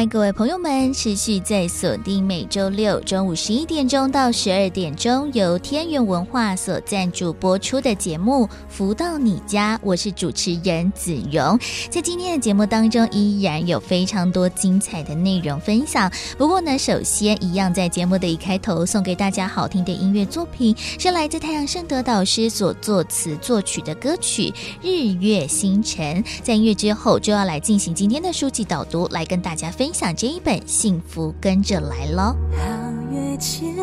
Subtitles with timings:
[0.00, 11.60] 欢迎各位朋友们持续在锁定每周六中午十一点钟到十二点钟由天元文化所赞助播出的节目《福到你家》，我是主持人子荣。
[11.90, 16.10] 在今天的节目当中，依然有非常多精彩的内容分享。
[16.38, 26.24] 不过呢，首先一样在节目的一开头送给大家好听的音乐作品，是来自太阳盛德导师所作词作曲的歌曲《日月星辰》。
[26.42, 29.70] 在音乐之后，就要来进行今天的书籍导读，来跟大家。
[29.70, 32.34] 分享这一本《幸福跟着来喽》。
[32.56, 33.74] 皓月千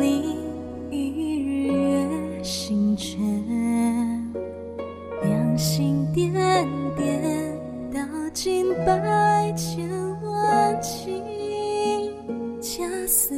[0.00, 0.36] 里，
[0.90, 3.18] 一日月星辰，
[5.22, 6.32] 两心点
[6.96, 7.58] 点，
[7.92, 8.00] 道
[8.32, 9.88] 尽百千
[10.22, 11.22] 万情。
[12.60, 13.34] 恰似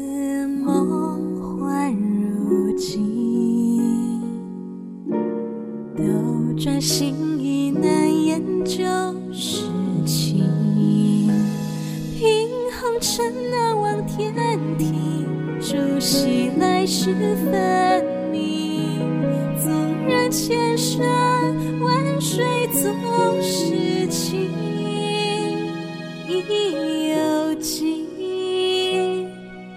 [0.46, 4.20] 梦幻如镜，
[5.96, 6.02] 斗
[6.58, 8.76] 转星移难言就
[9.32, 9.64] 是
[10.04, 10.61] 情。
[13.00, 14.32] 尘难忘天
[14.78, 17.12] 庭，朝夕来时
[17.50, 19.00] 分明。
[19.58, 21.02] 纵然千山
[21.80, 24.50] 万水总是情，
[26.28, 28.06] 意犹记，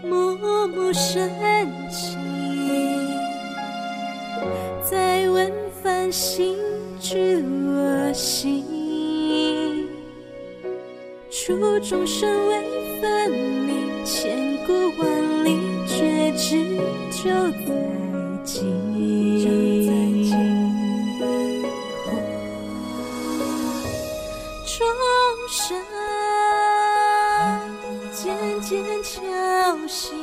[0.03, 1.29] 默默深
[1.89, 2.19] 情。
[4.83, 6.55] 再问繁星
[6.99, 8.63] 知我心，
[11.29, 12.84] 处众生为。
[13.05, 16.75] 分明千古万里，却只
[17.11, 17.23] 就
[17.61, 17.69] 在
[18.43, 18.57] 今。
[24.65, 24.75] 钟
[25.47, 25.77] 声
[28.11, 28.23] 渐
[28.61, 29.21] 渐敲
[29.87, 30.17] 醒，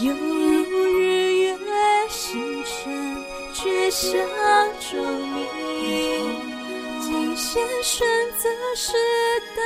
[0.00, 0.64] 犹如
[0.98, 0.98] 日
[1.42, 1.56] 月
[2.08, 2.28] 星
[2.64, 2.74] 辰，
[3.54, 4.08] 却笑
[4.80, 4.90] 钟
[5.30, 5.38] 鸣。
[7.00, 8.06] 尽现选
[8.38, 8.92] 择时
[9.54, 9.60] 代。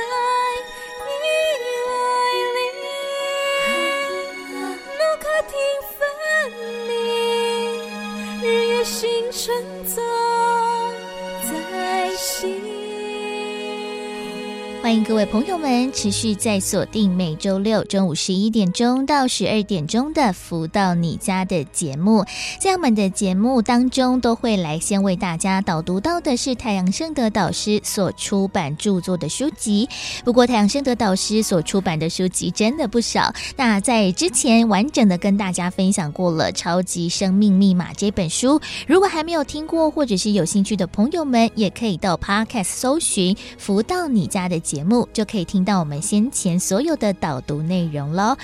[14.85, 22.23] 欢迎各位朋友们持续在锁定每周六中午十一点钟到十二点钟的《福到你家》的节目。
[22.59, 29.89] 在我们的节目当中，都会来先为大家导读到的是太阳盛德导师所出版著作的书籍。
[30.23, 33.33] 不过，太阳盛德导师所出版的书籍真的不少。
[33.57, 44.75] 那在之前完整的跟大家分享过了《超级生命密码》这本书，如果还没有听过或者是有兴趣的朋友们，也可以到 Podcast 搜寻《福到你家》的节目。
[44.85, 48.37] 目就可以听到我们先前所有的导读内容喽。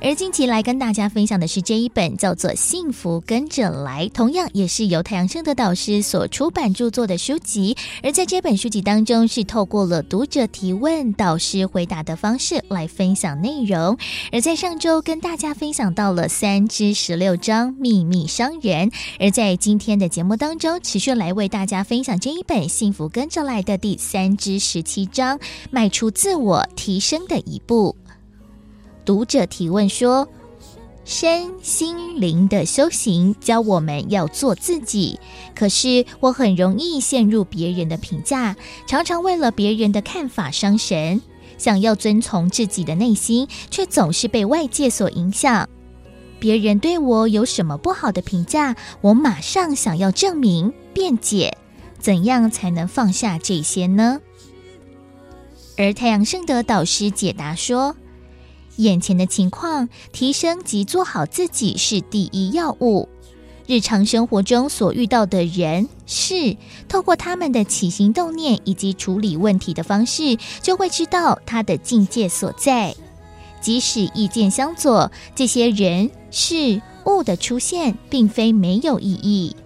[0.00, 7.76] 而近期来跟大家分享的是这一本叫做《幸福跟着来》，同样也是由太阳盛德导师所出版著作的书籍。
[8.02, 13.96] 而在这本书籍当中，是透过了读者提问、导师回答的方式来分享内容。
[14.32, 25.40] 而在上周跟大家分享到了三之十六章秘密商人，而在今天的节目当中，持续来为大家分享这一本《幸福跟着来的》第三之十七章。
[25.76, 27.94] 迈出自我提升的一步。
[29.04, 30.26] 读者提问说
[31.04, 35.20] ：“身心灵的修行教我们要做自己，
[35.54, 38.56] 可是我很容易陷入别人的评价，
[38.86, 41.20] 常常为了别人的看法伤神。
[41.58, 45.68] 想要遵从自己的内心，却总是被外界所影响。
[46.40, 51.58] 别人对我有什么不好的评价，我马上想要证明、辩解。
[51.98, 54.22] 怎样才能放下这些呢？”
[55.76, 57.94] 而太阳圣德导师解答说
[58.76, 63.08] ：“眼前的情况，提升及做好自己是第一要务。
[63.66, 66.56] 日常生活中所遇到的人事，
[66.88, 72.94] 透过他们的起心动念以及处理问题的方式，就会知道他的境界所在。
[73.60, 79.56] 即使意见相左，这些人事物的出现，并非没有意义。”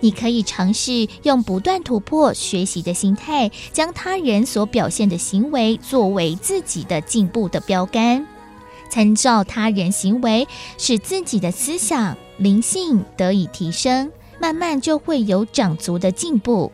[0.00, 8.26] 你可以尝试用不断突破、学习的心态，将他人所表现的行为作为自己的进步的标杆，
[8.88, 10.48] 参照他人行为，
[10.78, 14.10] 使自己的思想灵性得以提升，
[14.40, 16.72] 慢慢就会有长足的进步。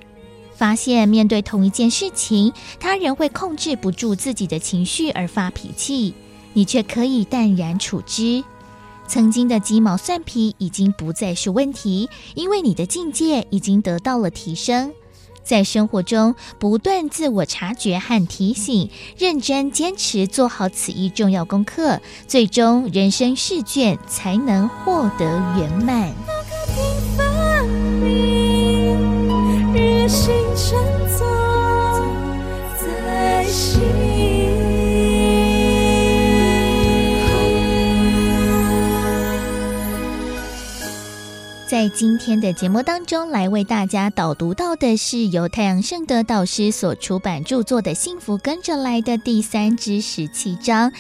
[0.55, 2.51] 发现面对同一件事情，
[2.81, 6.15] 他人会控制不住自己的情绪而发脾气，
[6.55, 8.43] 你却可以淡然处之。
[9.09, 14.93] 曾经的鸡毛蒜皮已经不再是问题，因为你的境界已经得到了提升。
[15.43, 25.25] 在生活中不断自我察觉和提醒，认真坚持做好此一重要功课，最终人生试卷才能获得
[25.57, 26.13] 圆满。
[32.79, 34.06] 在心
[41.69, 50.93] 在今天的节目当中，来为大家导读到的是由太阳圣德导师所出版著作的《幸福跟着来的》第三至十七章。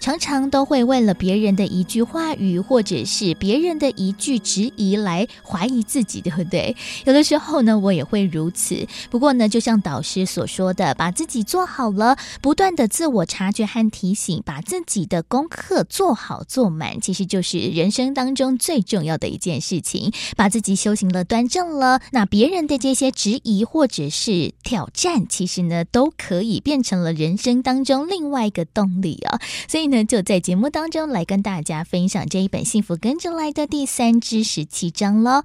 [0.00, 6.74] 常常都会为了别人的一句话语，或者是别人的一句质疑来怀疑自己，对不对？
[7.04, 8.88] 有的时候呢，我也会如此。
[9.10, 20.10] 不过呢，就像导师所说的，把自己做好了，不断的自我察觉和提醒，把自己的功课做好做满，其实就是人生当中最重要的一件事情。
[20.34, 29.38] 把自己修行了、端正了，那别人的这些质疑或者是挑战，其实呢，都可以变成了人生当中另外一个动力啊。
[29.68, 29.89] 所以。
[29.90, 35.42] 那就在节目当中来跟大家分享这一本《幸福跟着来的》第三至十七章喽。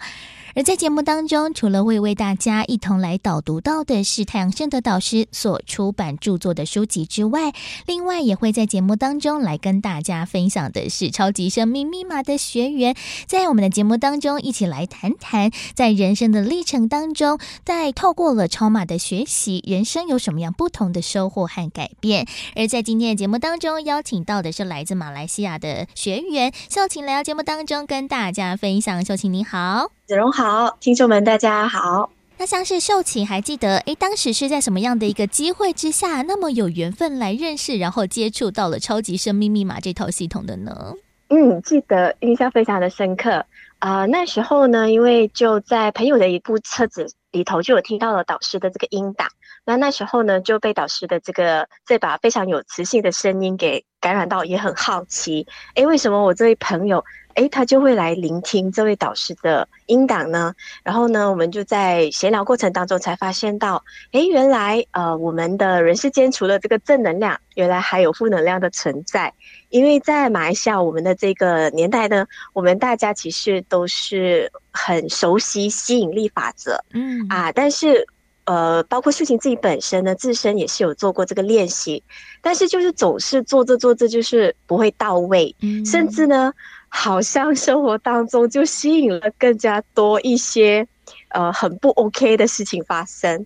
[0.54, 7.52] 而在节目当中，除了会为大家一同来导读到的是太阳盛德导师所出版著作的书籍之外，
[7.88, 12.96] 另外也会在节目当中来跟大家分享的是超级生命密码的学员，
[13.28, 22.28] 在我们的节目当中一起来谈谈，在人生的历程当中，在透过了超码的学习，人生有什么样不同的收获和改变。
[22.56, 29.04] 而在今天的节目当中，邀请到的是来自马来西亚的学员秀琴来到节目当中跟大家分享。
[29.04, 29.92] 秀琴你好。
[30.06, 32.10] 子荣好，听众们大家好。
[32.38, 40.94] 那像是秀琴还记得，诶，当时是在什么样的一个机会之下，那么有缘分来认识，然后接触到了超级生命密码这套系统的呢？
[41.30, 43.46] 嗯，记得印象非常的深刻
[43.80, 44.08] 啊、呃。
[44.08, 49.28] 那时候呢，因为就在朋友的一部车子里头，就有听到了导师的这个音档。
[49.66, 57.04] 那那时候呢，就被导师的这个这把非常有磁性的声音给感染到，也很好奇，诶，为什么我这位朋友？
[57.34, 60.54] 诶，他就会来聆听这位导师的音档呢。
[60.86, 63.84] 然后呢，我们就在闲聊过程当中才发现到，
[64.14, 69.34] 诶，原来呃，我们的人世间除了这个正能量，原来还有负能量的存在。
[69.68, 78.08] 因为在马来西亚，我们的这个年代呢，我们大家其实都是很熟悉吸引力法则，嗯啊，但是
[78.46, 82.02] 呃，包括秀琴自己本身呢，自身也是有做过这个练习，
[82.42, 86.54] 但是就是总是做着做着就是不会到位，嗯，甚至呢。
[86.88, 90.88] 好像生活当中就吸引了更加多一些，
[91.28, 93.46] 呃，很不 OK 的事情发生。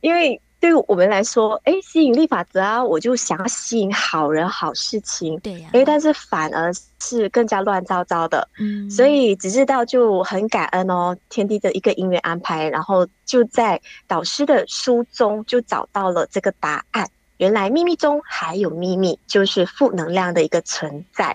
[0.00, 6.70] 因为对于我们来说，诶，吸引力法则啊，我就想要吸引好人好事情，对呀，诶，但是反而
[7.00, 8.46] 是更加乱糟糟的。
[8.58, 17.08] 嗯，所以只知道就很感恩哦，天地的一个因缘安排，然后就在导师的书中就找到了这个答案。
[17.38, 21.34] 原来秘密中还有秘密，就是负能量的一个存在。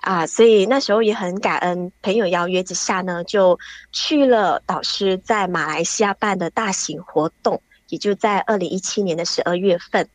[0.00, 3.58] 啊，所以那时候也很感恩，朋友邀约之下呢，就
[3.92, 7.60] 去了导师在马来西亚办的大型活动，
[7.92, 10.08] 也就在二零一七年的十二月份。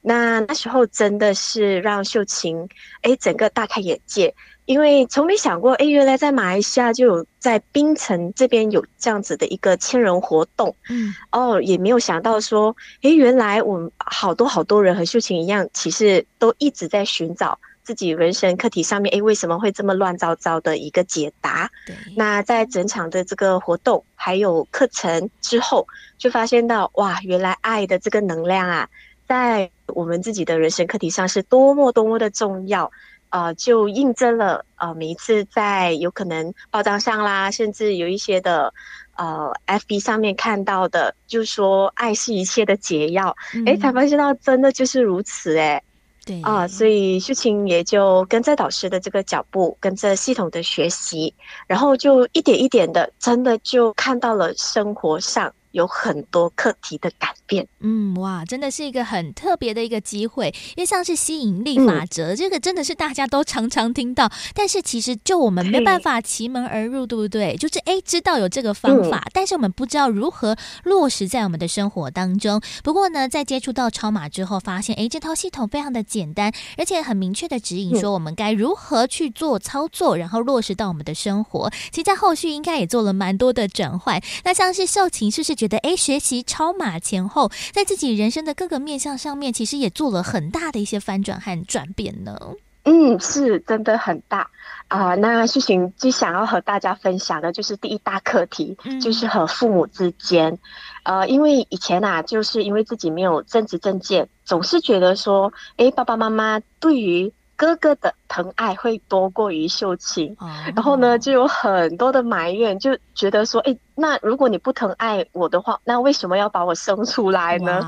[0.00, 2.68] 那那时候真的是让秀琴
[3.02, 4.32] 诶整个大开眼界，
[4.64, 17.58] 因为从没想过诶，原来在马来西亚就有在槟城这边有这样子的一个千人活动，嗯，哦，也没有想到说诶，原来我们好多好多人和秀琴一样，其实都一直在寻找。
[17.86, 21.70] 自己人生课题上面，哎，为什么会这么乱糟糟的一个解答？
[21.86, 21.94] 对。
[22.16, 25.86] 那在整场的这个活动还有课程之后，
[26.18, 28.88] 就发现到哇，原来爱的这个能量啊，
[29.28, 32.90] 在我们自己的人生课题上是多么多么的重要。
[33.30, 38.72] 呃，就印证了呃，每一次在有可能报章上啦，甚至有一些的
[39.16, 43.36] 呃，FB 上面看到的，就说爱是一切的解药。
[43.66, 45.82] 诶，才发现到真的就是如此诶。
[46.26, 51.32] 对啊，所以秀琴也就跟着导师的这个脚步，跟着系统的学习，
[51.68, 55.54] 然后就一点一点的，真的就看到了生活上。
[55.76, 67.54] 有很多课题的改变，嗯，哇，真的是一个很特别的一个机会，因为像是吸引力法则，嗯、这个真的是大家都常常听到，但是其实就我们没办法奇门而入，对不对？
[67.58, 72.58] 就是诶，知道有这个方法，嗯，但是我们不知道如何落实在我们的生活当中。
[72.82, 81.70] 不过呢，在接触到超码之后，发现哎，这套系统非常的简单，而且很明确的指引说我们该如何去做操作，然后落实到我们的生活。
[81.90, 84.18] 其实，在后续应该也做了蛮多的转换。
[84.42, 85.65] 那像是秀琴，是不是觉得？
[85.66, 92.38] 觉得哎，学习超马前后，在自己人生的各个面向上面，其实也做了很大的一些翻转和转变呢。
[92.84, 94.48] 嗯，是真的很大
[94.86, 95.16] 啊、呃。
[95.16, 100.56] 那秀琴最想要和大家分享的就是第一大课题，嗯、就是和父母之间，
[101.02, 117.80] 呃，因为以前啊，就是因为自己没有正直正见，总是觉得说，哎，爸爸妈妈对于哥哥的疼爱会多过于秀琴，哦、然后呢，就有很多的埋怨，就觉得说，哎，那如果你不疼爱我的话，那为什么要把我生出来呢？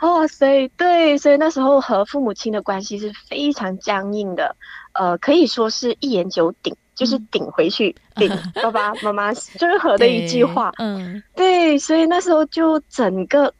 [0.00, 4.56] 哇，哦，所以对，所以那时候和父母亲的关系是非常僵硬的，
[4.94, 13.52] 呃，可以说是一言九鼎，就是顶回去， 顶、嗯、爸爸妈妈任何的一句话，嗯，对，所以那时候就整个。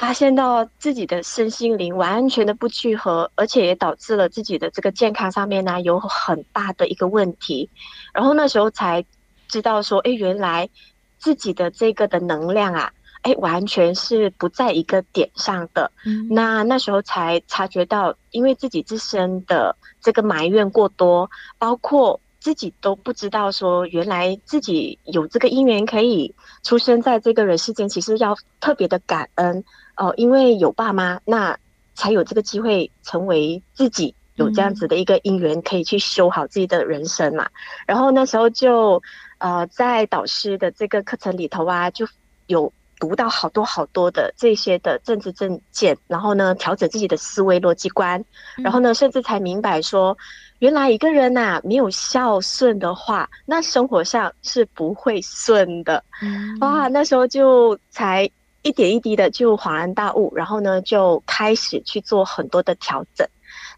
[0.00, 7.68] 发现到自己的身心灵完全的不聚合，而且也导致了自己的这个健康上面呢、啊、有很大的一个问题。
[8.14, 9.04] 然后那时候才
[9.46, 10.70] 知道说，哎，原来
[11.18, 12.90] 自己的这个的能量啊，
[13.20, 15.92] 哎，完全是不在一个点上的。
[16.06, 22.18] 嗯、那那时候才察觉到，因为自己自身的这个埋怨过多，包括。
[22.40, 29.62] 自己都不知道，说原来自己有这个因缘可以出生在这个人世间，其实要特别的感恩
[30.00, 31.56] 哦、呃，因为有爸妈，那
[31.94, 37.44] 才有这个机会成为自己有这样子的一个因缘，可以去修好自己的人生嘛。
[37.44, 37.50] 嗯、
[37.86, 39.02] 然后那时候就
[39.38, 42.06] 呃，在导师的这个课程里头啊，就
[42.46, 48.24] 有读到好多好多的这些的政治证件，然后呢，调整自己的思维逻辑观，
[48.56, 50.16] 然后呢，甚至才明白说。
[50.60, 56.04] 原来一个人呐、啊，没有孝顺的话，那生活上是不会顺的。
[56.20, 58.30] 嗯、哇，那时候就才
[58.62, 63.26] 一点一滴的就恍然大悟，然后呢，就开始去做很多的调整。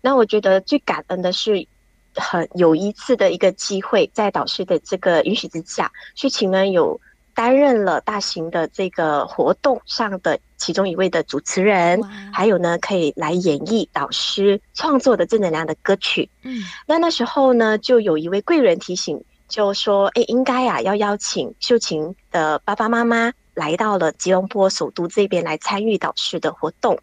[0.01, 1.67] 那我觉得最感恩的是，
[2.15, 7.01] 很有一次的一个机会，在导师的这个允许之下，秀琴呢有。
[7.35, 16.29] 担任了大型的这个活动上的其中一位的主持人，哇还有呢，可以来演绎导师创作的正能量的歌曲。
[16.43, 26.99] 嗯，那那时候呢，就有一位贵人提醒，就说：“哎，应该呀、啊，要邀请秀琴的爸爸妈妈。”来到了吉隆坡首都这边来参与导师的活动。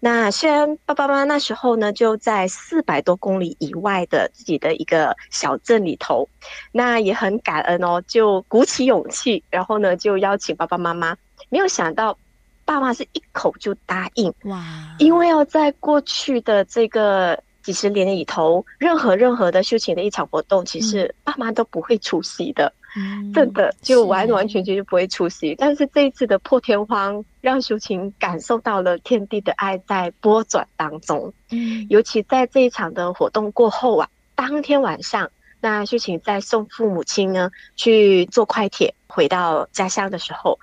[0.00, 6.28] 那虽然爸爸妈妈那时候呢就在四百多公里以外的自己的一个小镇里头，
[6.72, 11.16] 那也很感恩哦，就鼓起勇气，然后呢就邀请爸爸妈妈。
[11.48, 12.18] 没有想到
[12.64, 14.62] 爸妈是一口就答应哇！
[14.98, 22.72] 因为要在过去的这个几十年里头，任何任何的休闲的一场活动，其实爸妈都不会出席的。
[23.34, 31.32] 真的就完完全全就不会出席，是但是这一次的破天荒让秀琴感受到了天地的爱在波转当中。
[31.50, 40.58] 嗯，尤其在这一场的活动过后啊，当天晚上，那秀琴在送父母亲呢去坐快铁回到家乡的时候，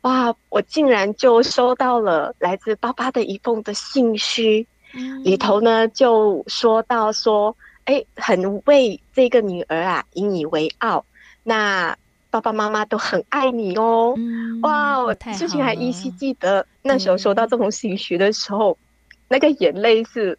[0.00, 11.04] 哇，我竟然就收到了来自爸爸的一封的信息，嗯、里头呢就说到说，哎，很为这个女儿啊引以为傲。
[11.48, 11.96] 那
[12.28, 14.98] 爸爸妈妈都很爱你哦，嗯、哇！
[14.98, 20.36] 我之前还依稀记得那时候收到这封信息的时候，嗯、那个眼泪是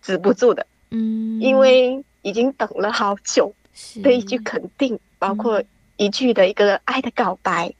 [0.00, 4.00] 止不住的，嗯，因为已经等了好久，是。
[4.00, 5.62] 的一句肯定，包括
[5.98, 7.74] 一句的一个爱的告白，嗯、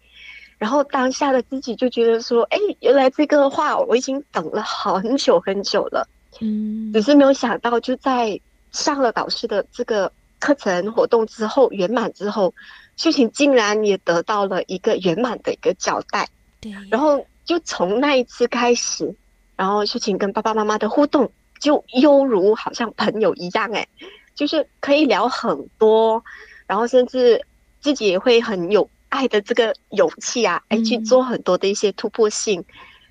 [0.58, 6.06] 然后当下的自己就觉得说，哎，原来这个话我已经等了很久很久了，
[6.42, 8.38] 嗯，只是没有想到就在
[8.70, 10.12] 上了导师的这个。
[10.40, 12.52] 课程活动之后圆满之后，
[12.96, 16.28] 秀琴竟然也得到了一个圆满的一个交代。
[16.60, 19.14] 对，然后就从那一次开始，
[19.54, 21.30] 然后秀琴跟爸爸妈妈的互动
[21.60, 23.86] 就犹如好像朋友一样，哎，
[24.34, 26.24] 就是可以聊很多，
[26.66, 27.46] 然后甚至
[27.80, 32.64] 自己也会很有爱的这个勇气啊，哎，去做很多的一些突破性。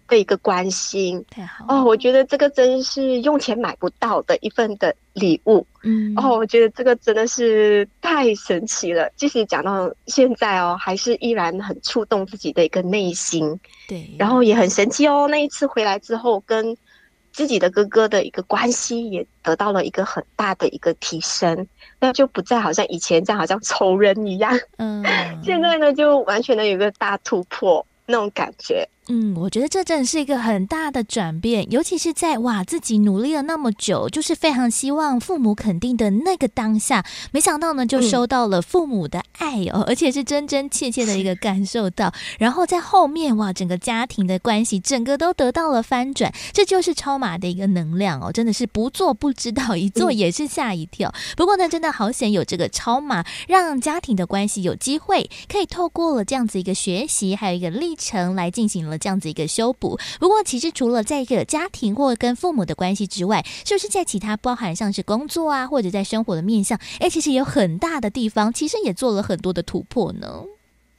[0.10, 9.10] 的一个关心，太好哦，我觉得这个真是用钱买不到的一份的礼物，嗯，哦，我觉得这个真的是太神奇了。
[9.16, 15.28] 即使讲到现在哦，还是依然很触动自己的一个内心，对，然后也很神奇哦。
[15.30, 16.76] 那一次回来之后，跟
[17.32, 21.68] 自己的哥哥的一个关系也得到了一个很大的一个提升，
[22.00, 25.06] 那就不再好像以前这样，好像仇人一样，嗯，
[25.44, 28.88] 现在呢就完全的有一个大突破那种感觉。
[29.12, 51.10] 嗯，我觉得这真的是一个很大的转变，尤其是在哇自己努力了那么久，就是非常希望父母肯定的那个当下，没想到呢就收到了父母的爱哦，嗯、而且是真真切切的一个感受到，然后在后面哇整个家庭的关系整个都得到了翻转，这就是超马的一个能量哦，真的是不做不知道，一做也是吓一跳。
[51.10, 58.99] 嗯、不过呢，真的好险有这个超马，让家庭的关系有机会可以透过了这样子一个学习，还有一个历程来进行了。
[59.00, 59.98] 这样子一个修补。
[60.20, 70.44] 不过，其实除了在一个家庭或跟父母的关系之外，是不是在其他包含像是工作啊，或者在生活的面向，哎，其实有很大的地方，其实也做了很多的突破呢？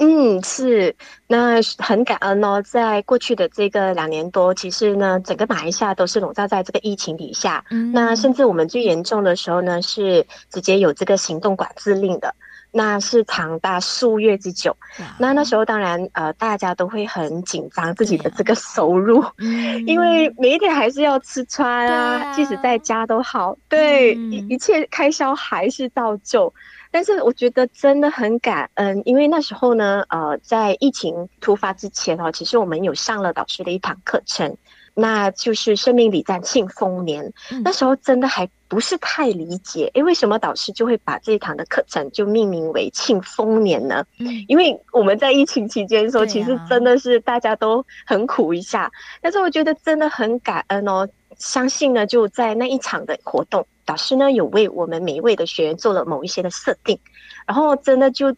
[0.02, 7.62] 嗯，是，那很感恩哦，在过去的这个两年多，其实呢，整个马来西亚都是笼罩在这个疫情底下。
[7.68, 12.34] 嗯，那甚至我们最严重的时候呢，是直接有这个行动管制令的，
[12.72, 14.76] 那是长达数月之久。
[15.18, 26.52] 那那时候当然，呃，大家都会很紧张自己的这个收入，嗯，因为每一天还是要吃穿啊，即使在家都好，对，一一切开销还是照旧。
[26.92, 34.56] 但是我觉得真的很感恩，因为那时候呢，呃，在疫情突发之前哦，其实我们有上了导师的一堂课程，
[34.94, 37.32] 那就是生命礼赞庆丰年。
[37.50, 37.62] 嗯。
[37.64, 44.04] 那时候真的还不是太理解，诶，为什么导师就会把这一堂的课程就命名为庆丰年呢？
[44.18, 48.90] 嗯，因为我们在疫情期间的时候，其实真的是大家都很苦一下。
[49.20, 53.66] 但是我觉得真的很感恩哦，相信呢，就在那一场的活动。
[53.84, 56.96] 导师呢，有为我们每一位的学员做了某一些的设定，
[57.44, 58.32] 然后真的就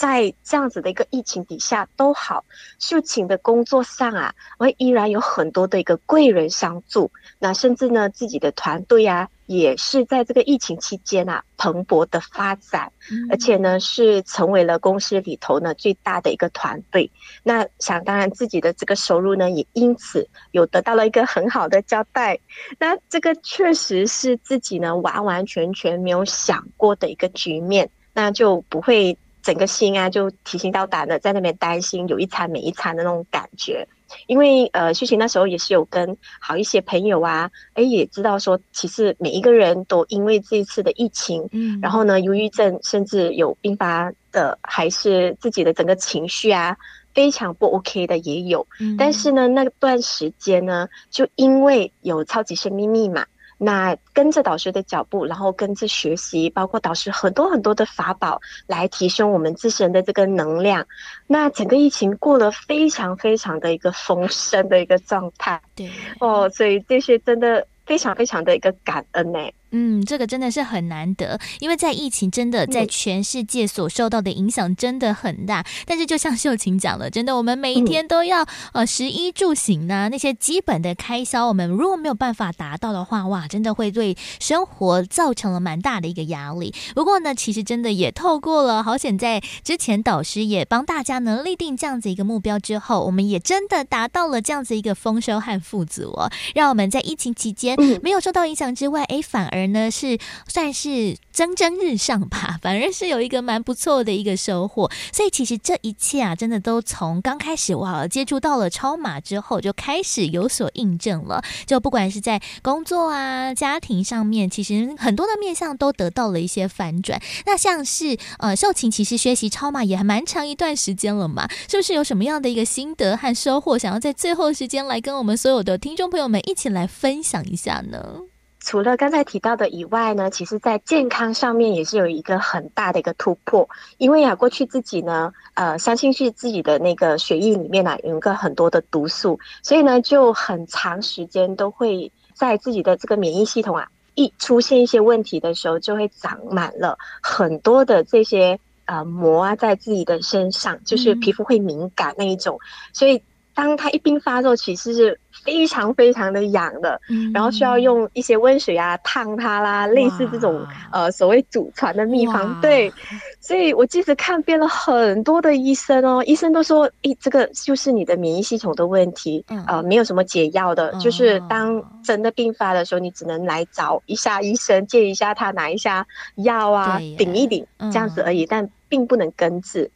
[0.00, 2.42] 在这样子的一个疫情底下都好，
[2.78, 9.28] 秀琴的工作上啊，我依然有很多的一个贵人相助，那甚至呢自己的团队啊。
[9.44, 12.92] 也是在这个疫情期间啊，蓬勃的发展，
[13.30, 17.10] 而且呢，是成为了公司里头呢最大的一个团队。
[17.42, 22.38] 那想当然，自己的这个收入呢，也因此有得到了一个很好的交代。
[22.78, 33.86] 那这个确实是自己呢完完全全没有想过的一个局面，那就不会整个心啊就提心吊胆的在那边担心有一餐没一餐的那种感觉。
[34.26, 46.76] 因为呃，秀琴那时候也是有跟好一些朋友啊，哎，也知道说，其实每一个人都因为这一次的疫情，嗯，然后呢，忧郁症甚至有并发的，还是自己的整个情绪啊，
[47.14, 48.66] 非常不 OK 的也有。
[48.80, 53.24] 嗯，但是呢，那段时间呢，就因为有超级生命密码。
[53.62, 60.86] 那跟着导师的脚步，然后跟着学习，包括导师很多很多的法宝，来提升我们自身的这个能量。
[61.26, 65.90] 那整个疫情过了非常非常的一个丰盛的一个状态，对
[66.20, 69.38] 哦，所以这些真的非常非常的一个感恩呢。
[69.72, 75.60] 嗯，这个真的是很难得，因为在疫情真的在全世界所受到的影响真的很大。
[75.60, 86.74] 嗯、但是就像秀琴讲了，真的我们每一天都要、嗯、呃食衣住行呢，那些基本的开销，我们如果没有办法达到的话，哇，真的会对生活造成了蛮大的一个压力。
[86.94, 99.59] 不过呢，其实真的也透过了好险，在之前导师也帮大家呢立定这样子一个目标之后，我们也真的达到了这样子一个丰收和富足哦，让我们在疫情期间没有受到影响之外，哎，反而。
[99.60, 104.90] 人呢是算是蒸蒸日上吧，反而是有一个蛮不错的一个收获。
[105.12, 111.42] 所以其实这一切啊，真的都从刚开始哇接触到了超马之后，就开始有所印证了。
[111.66, 117.20] 就不管是在工作啊、家庭上面，其实很多的面向都得到了一些反转。
[117.46, 128.29] 那像是呃，秀琴其实学习超马也还蛮长一段时间了嘛，是不是有什么样的一个心得和收获，想要在最后时间来跟我们所有的听众朋友们一起来分享一下呢？
[128.62, 133.68] 除了刚才提到的以外呢，其实在健康上面也是有一个很大的一个突破。
[133.96, 153.22] 因为啊，过去自己呢，呃，相信是自己的那个血液里面啊，有一个很多的毒素，所以呢，就很长时间都会在自己的这个免疫系统啊，一出现一些问题的时候，就会长满了很多的这些呃膜啊，在自己的身上，就是皮肤会敏感那一种，嗯、所以。
[153.60, 162.90] 当它一并发作，其实是非常非常的痒的，嗯，然后需要用一些温水啊烫它啦，类似这种呃所谓祖传的秘方，对，
[163.38, 179.90] 所以我即使看遍了很多的医生哦，医生都说，诶，这个就是你的免疫系统的问题，嗯、呃，没有什么解药的，嗯，就是当真的病发的时候，你只能来找一下医生，借一下他拿一下药啊，顶一顶这样子而已，嗯，但并不能根治。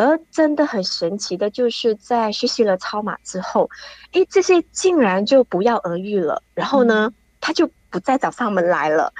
[0.00, 3.68] 而真的很神奇的，就是在学习了超马之后，
[4.12, 6.42] 诶，这些竟然就不药而愈了。
[6.54, 9.12] 然后呢，他就不再找上门来了。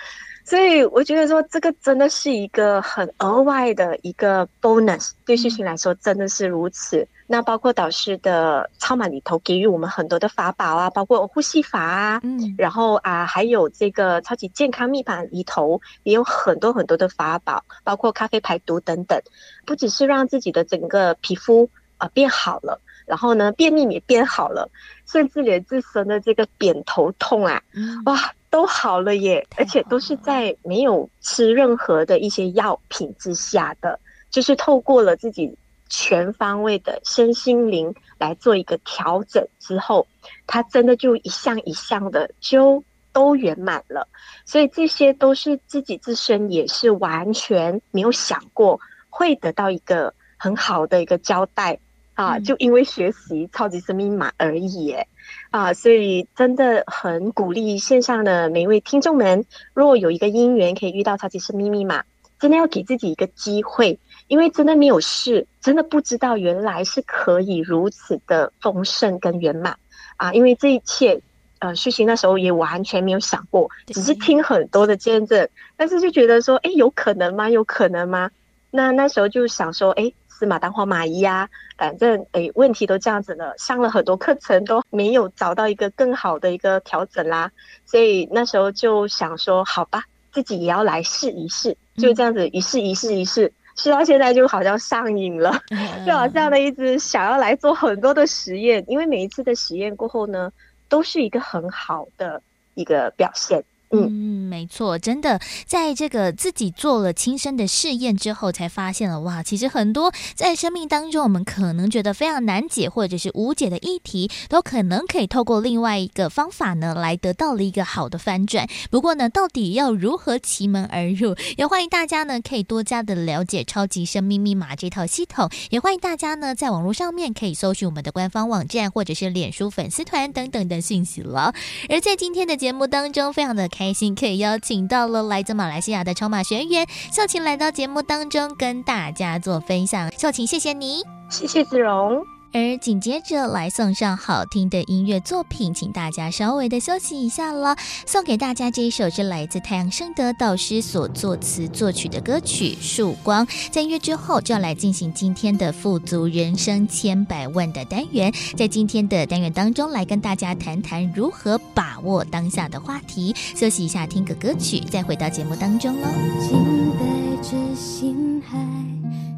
[0.50, 7.06] 所以我觉得说，这个真的是一个很额外的一个 bonus，对秀琴来说真的是如此。
[7.28, 19.22] 那包括导师的超马里头给予我们很多的法宝啊，包括呼吸法啊，嗯，然后啊，还有这个超级健康密码里头也有很多很多的法宝，包括咖啡排毒等等，
[19.64, 24.68] 不只是让自己的整个皮肤啊、呃、变好了，然后呢，便秘也变好了，
[25.06, 33.98] 甚至连自身的这个扁头痛啊，嗯、哇，都好了耶，而且都是在没有吃任何的一些药品之下的，
[34.30, 35.56] 就是透过了自己。
[35.92, 40.06] 全方位的身心灵来做一个调整之后，
[40.46, 44.06] 他真的就一项一项的就都圆满了。
[44.44, 51.76] 所以这些都是自己自身也是完全没有想过会得到一个很好的一个交代
[52.14, 55.08] 啊，就因为学习超级生命密码而已耶。
[55.50, 62.04] 啊，所以真的很鼓励线上的每一位听众们，如果有一个姻缘可以遇到超级生命密码，
[62.38, 69.76] 真的要给自己一个机会，因为真的没有事，真的不知道原来是可以如此的丰盛跟圆满
[70.18, 70.32] 啊！
[70.32, 71.20] 因为这一切，
[71.58, 77.50] 呃，旭行那时候也完全没有想过，只是听很多的见证，但是就觉得说，哎，有可能吗？
[77.50, 78.30] 有可能吗？
[78.70, 80.12] 那那时候就想说，哎。
[80.40, 87.52] 死马当活马医呀，反正诶，问题都这样子了，上了很多课程都没有找到一个更好的一个调整啦，
[87.84, 95.60] 所以那时候就想说，好吧，自己也要来试一试，就这样子一试一试一试，试到现在就好像上瘾了，
[96.06, 100.50] 就好像呢一直想要来做很多的实验，因为每一次的实验过后呢，
[100.88, 102.40] 都是一个很好的
[102.72, 103.62] 一个表现。
[103.92, 118.68] 嗯，没错，真的，在这个自己做了亲身的试验之后，才发现了哇，其实很多在生命当中我们可能觉得非常难解或者是无解的议题，都可能可以透过另外一个方法呢，来得到了一个好的翻转。
[118.92, 121.34] 不过呢，到底要如何奇门而入？
[121.56, 131.52] 也欢迎大家呢可以多加的了解超级生命密码这套系统，也欢迎大家呢在网络上面可以搜寻我们的官方网站或者是脸书粉丝团等等的讯息了。
[131.88, 133.68] 而在今天的节目当中，非常的。
[133.80, 140.12] 开心可以邀请到了来自马来西亚的超马学员秀琴来到节目当中跟大家做分享。
[140.18, 140.98] 秀琴，谢谢你，
[141.30, 142.22] 谢谢子荣。
[142.52, 147.76] 而紧接着来送上好听的音乐作品，请大家稍微的休息一下了。
[148.06, 153.46] 送给大家这一首是来自太阳圣德导师所作词作曲的歌曲《曙光》。
[153.70, 158.32] 在音乐之后，就要来进行今天的富足人生千百万的单元。
[158.56, 163.34] 在今天的单元当中，来跟大家谈谈如何把握当下的话题。
[163.54, 166.08] 休息一下，听个歌曲，再回到节目当中喽。
[166.40, 168.58] 静带着心海，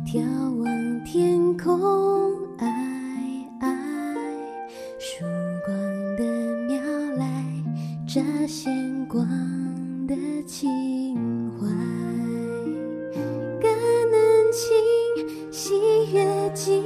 [0.07, 0.23] 眺
[0.63, 1.79] 望天空，
[2.59, 2.92] 爱。
[5.23, 5.29] 曙
[5.65, 5.73] 光
[6.17, 6.25] 的
[6.67, 6.83] 苗
[7.17, 7.45] 来，
[8.09, 9.25] 乍现光
[10.09, 10.17] 的
[10.49, 10.69] 情
[11.53, 11.69] 怀，
[13.61, 14.67] 感恩清，
[15.53, 15.75] 喜
[16.13, 16.83] 悦尽，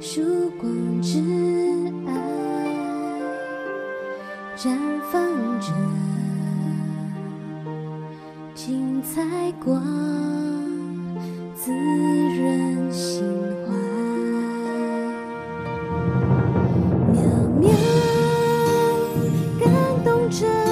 [0.00, 0.22] 曙
[0.60, 1.18] 光之
[2.06, 2.12] 爱，
[4.54, 4.76] 绽
[5.10, 5.22] 放
[5.58, 5.72] 着
[8.54, 9.22] 精彩
[9.64, 9.82] 光，
[11.54, 13.61] 滋润心。
[20.32, 20.71] 这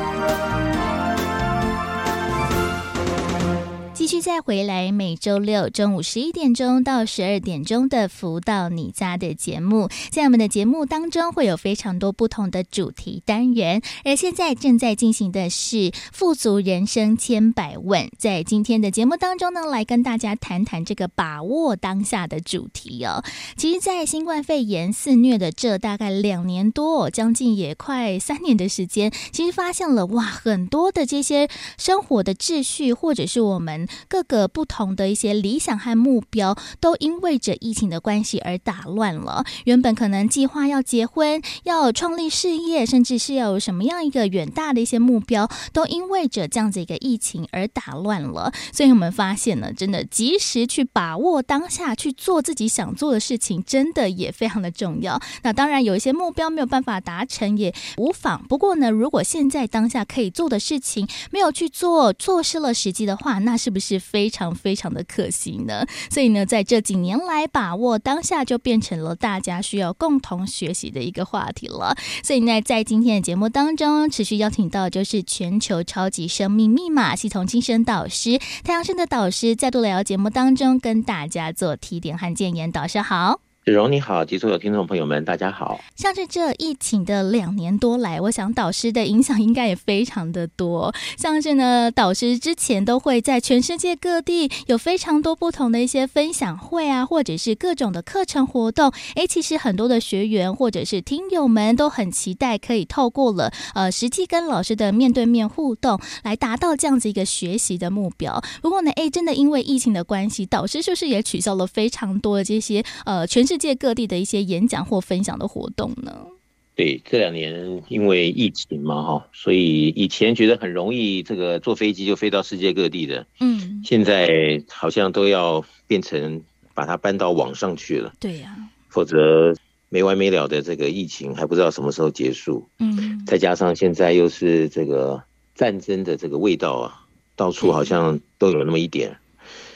[4.01, 18.09] 继续再回来，每周六中午十一点钟到十二点钟的“福到你家”的节目，在我们的节目当中会有非常多不同的主题单元，而现在正在进行的是“富足人生千百问”。
[18.17, 23.23] 在今天的节目当中呢，来跟大家谈谈这个把握当下的主题哦。
[23.55, 33.87] 其实，在新冠肺炎肆虐的这大概两年多，将近也快三年的时间，其实发现了哇，很多的这些生活的秩序，或者是我们。
[34.07, 39.43] 各个不同的一些理想和目标，都因为着疫情的关系而打乱了。
[39.65, 48.51] 原本可能计划要结婚、要创立事业，甚至是要有什么样一个远大的一些目标，都因为着这样子一个疫情而打乱了。
[48.73, 55.21] 所以我们发现呢，真的及时去把握当下，去做自己想做的事情，真的也非常的重要。
[55.43, 58.45] 那当然有一些目标没有办法达成也无妨。
[58.47, 63.80] 不过呢，如果现在当下可以做的事情没有去做，错失了时机的话，那是不是？
[63.81, 71.97] 是非常非常的可惜呢，所以呢，在这几年来，把握当下就变成了大家需要共同学习的一个话题了。
[72.23, 82.71] 所以呢，在今天的节目当中，持续邀请到就是全球超级生命密码系统精神导师太阳神的导师，再度来到节目当中跟大家做提点和建言。
[82.71, 83.50] 导师好。
[83.63, 85.79] 子荣你好，及所有听众朋友们，大家好。
[85.95, 90.91] 像是这疫情的两年多来，我想导师的影响应该也非常的多。
[91.15, 98.91] 像是呢，导师之前都会在全世界各地有非常多不同的一些分享会啊，或者是各种的课程活动。
[99.13, 108.41] 诶，其实很多的学员或者是听友们都很期待可以透过了呃实际跟老师的面对面互动，来达到这样子一个学习的目标。
[108.63, 113.45] 不过呢，诶，真的因为疫情的关系，导师是不是也取消了非常多的这些呃全。
[113.51, 116.25] 世界各地的一些演讲或分享的活动呢？
[116.73, 126.41] 对，这两年因为疫情嘛，哈，所以以前觉得很容易，这个坐飞机就飞到世界各地的，嗯，现在好像都要变成
[126.73, 128.13] 把它搬到网上去了。
[128.19, 128.55] 对呀，
[128.89, 129.53] 否则
[129.89, 132.67] 没完没了的这个疫情还不知道什么时候结束。
[132.79, 135.21] 嗯，再加上现在又是这个
[135.53, 139.17] 战争的这个味道啊，到处好像都有那么一点，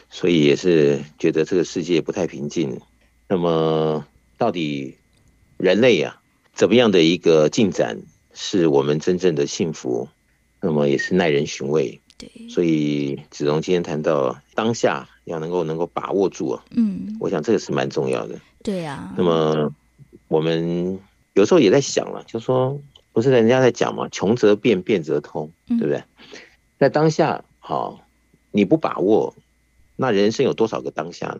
[0.10, 2.80] 所以也是觉得这个世界不太平静。
[3.28, 4.06] 那么，
[4.38, 4.98] 到底
[5.58, 6.22] 人类啊，
[6.54, 8.02] 怎么样的一个进展
[8.34, 10.08] 是我们真正的幸福？
[10.62, 12.00] 那么也是耐人寻味。
[12.18, 18.40] 对，所以子荣今天谈到当下要能够能够把握住啊，嗯，我想这个是蛮重要的。
[18.64, 19.14] 对呀。
[19.18, 19.74] 那么
[20.28, 21.00] 我们
[21.34, 22.80] 有时候也在想了，就说
[23.12, 26.04] 不是人家在讲嘛，穷则变，变则通，对不对？
[26.80, 28.00] 在当下，好，
[28.52, 29.36] 你不把握，
[29.96, 31.40] 那人生有多少个当下呢？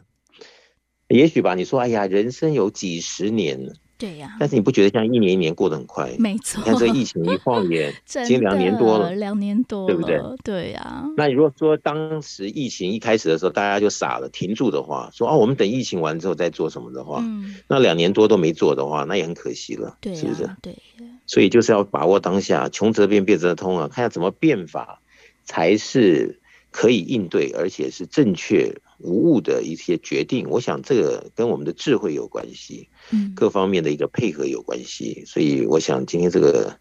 [1.08, 3.60] 也许吧，你说，哎呀，人生有几十年，
[3.98, 6.12] 对呀，但是你不觉得像一年一年过得很快？
[6.18, 10.20] 没错，你看这疫情一晃眼， 已经两年多了，两年多，对不对？
[10.44, 11.06] 对呀。
[11.16, 20.50] 那你如果说当时疫情一开始的时候，大家就傻了，停住的话，说哦，我们等疫情完之后再做什么的话，嗯，那两年多都没做的话，那也很可惜了，对，是不是？
[20.62, 20.76] 对。
[21.28, 25.02] 所以就是要把握当下，穷则变，变则通啊，看下怎么变法
[25.44, 26.40] 才是
[26.72, 28.76] 可以应对，而且是正确。
[29.06, 36.78] 无误的一些决定，我想这个跟我们的智慧有关系，嗯，各方面的一个配合有关系，所以我想今天这个。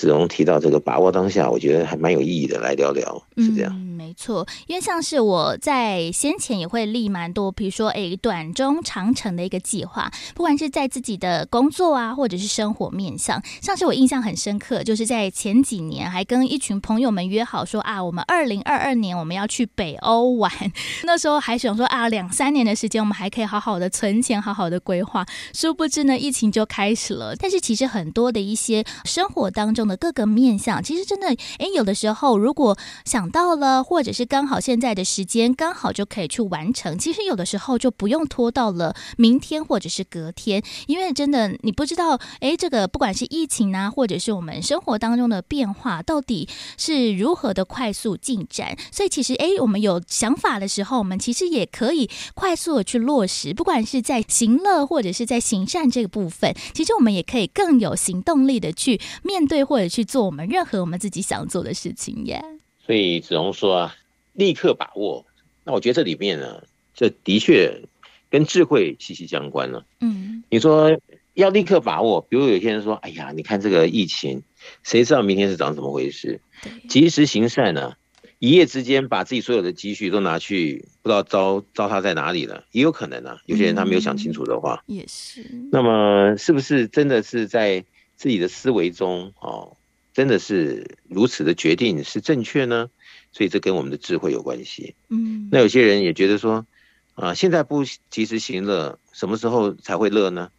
[0.00, 3.70] 子荣提到这个把握当下，我觉得还蛮有意义的，来聊聊，是这样。
[3.70, 20.50] 嗯，没错，因为像是我在先前也会立蛮多，比如说诶，短中长程的一个计划，不管是在自己的工作啊，或者是生活面向，像是我印象很深刻，就是在前几年还跟一群朋友们约好说啊，我们二零二二年我们要去北欧玩，
[21.04, 27.36] 那时候还想说啊，两三年的时间我们还可以好好的存钱，好好的规划，殊不知呢，疫情就开始了。
[27.36, 29.89] 但是其实很多的一些生活当中。
[29.96, 62.42] 各个面向，其实真的，哎，有的时候如果想到了，或者是刚好现在的时间刚好就可以去完成，其实有的时候就不用拖到了明天或者是隔天，因为真的你不知道，哎，这个不管是疫情啊，或者是我们生活当中的变化，到底是如何的快速进展，所以其实，哎，我们有想法的时候，我们其实也可以快速的去落实，不管是在行乐或者是在行善这个部分，其实我们也可以更有行动力的去面对或者去做我们任何我们自己想做的事情耶。
[62.84, 63.96] 所以子荣说啊，
[64.34, 65.24] 立刻把握。
[65.64, 66.62] 那我觉得这里面呢，
[66.94, 67.82] 这的确
[68.30, 69.84] 跟智慧息息相关了。
[70.00, 70.98] 嗯，你说
[71.34, 72.20] 要立刻把握。
[72.22, 74.42] 比如有些人说：“哎呀，你看这个疫情，
[74.82, 76.40] 谁知道明天是长怎么回事？”
[76.88, 77.96] 及时行善呢、啊，
[78.38, 83.38] 一夜之间把自己所有的积蓄都拿去，不知道糟糟蹋在哪里了，也有可能啊。
[83.46, 85.46] 有些人他没有想清楚的话，嗯、也是。
[85.70, 87.84] 那么是不是真的是在
[88.20, 89.78] 自己的思维中哦，
[90.12, 92.90] 真的是如此的决定是正确呢？
[93.32, 94.94] 所以这跟我们的智慧有关系。
[95.08, 96.66] 嗯，那有些人也觉得说，
[97.14, 100.50] 啊，现在不及时行乐，什么时候才会乐呢？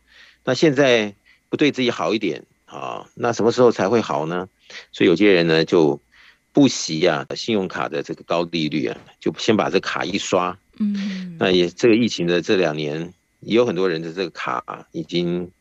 [0.43, 1.13] 那现在
[1.49, 4.49] 不对自己好一点啊，那什么时候才会好呢？
[4.91, 6.01] 所以有些人呢就
[6.53, 10.57] 不惜啊，信用卡的这个高利率啊，就先把这卡一刷。
[10.79, 15.51] 嗯，那也这个疫情的这两年，也有很多人的这个卡啊，已经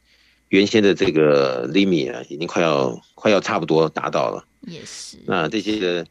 [0.51, 4.45] 原先的这个 limit 啊，已经快要快要差不多达到了。
[4.61, 5.19] 也是。
[5.27, 6.07] 那这些的。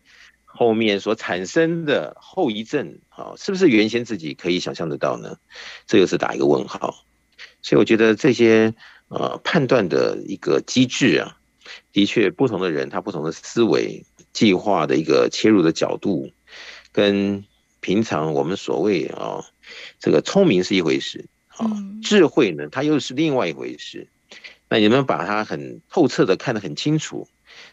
[0.51, 5.37] 后面所产生的后遗症，啊，是不是原先自己可以想象得到呢？
[5.85, 7.05] 这又是打一个问号。
[7.61, 8.73] 所以我觉得这些
[9.07, 11.37] 呃判断的一个机制啊，
[11.93, 16.29] 的确不同的人他不同的思维、计划的一个切入的角度，
[16.91, 17.45] 跟
[17.79, 19.45] 平常我们所谓啊
[19.99, 21.71] 这个聪明是一回事，啊
[22.03, 24.07] 智慧呢，它又是另外一回事。
[24.69, 27.27] 那你们把它很透彻的看得很清楚。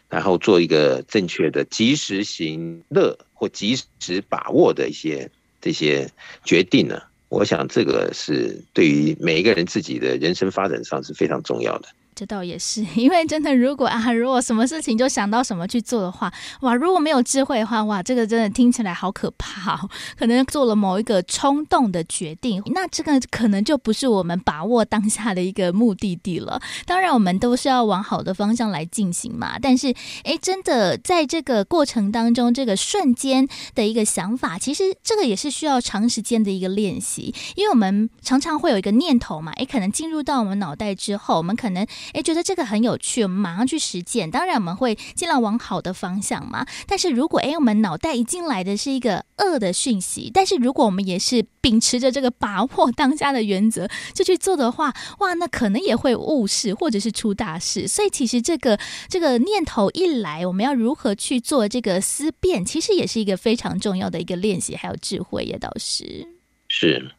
[0.09, 5.29] 然后做一个正确的及时行乐或及时把握的一些
[5.61, 6.09] 这些
[6.45, 11.89] 决定呢，我想这个是对于每一个人自己的人生发展上是非常重要的。
[12.17, 19.89] 这倒也是， 因为真的，如果啊，如果什么事情就想到什么去做的话，哇，如果没有智慧的话，哇，这个真的听起来好可怕哦。
[20.17, 26.59] 可能做了某一个冲动的决定，那这个可能就不是我们把握当下的一个目的地了。
[26.87, 29.59] 当然，我们都是要往好的方向来进行嘛。
[29.61, 41.85] 但是，哎，真的在这个过程当中，这个瞬间的一个想法，其实这个也是需要长时间的一个练习，因为我们常常会有一个念头嘛，哎，可能进入到我们脑袋之后，我们可能。
[42.13, 44.29] 诶，觉得这个很有趣，我们马上去实践。
[44.29, 46.65] 当然，我们会尽量往好的方向嘛。
[46.87, 57.87] 但是如果哎，我们脑袋一进来的是一个恶的讯息，但是如果我们也是秉持着这个把握当下的原则就去做的话，哇，那可能也会误事或者是出大事。
[57.87, 66.27] 所以，其实这个这个念头一来，我们要如何去做这个思辨，其实也是一个非常重要的一个练习，还有智慧也倒是。
[66.67, 67.11] 是，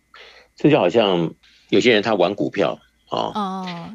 [0.56, 1.32] 这就好像
[1.70, 2.78] 有些人他玩股票。
[3.10, 3.32] 哦，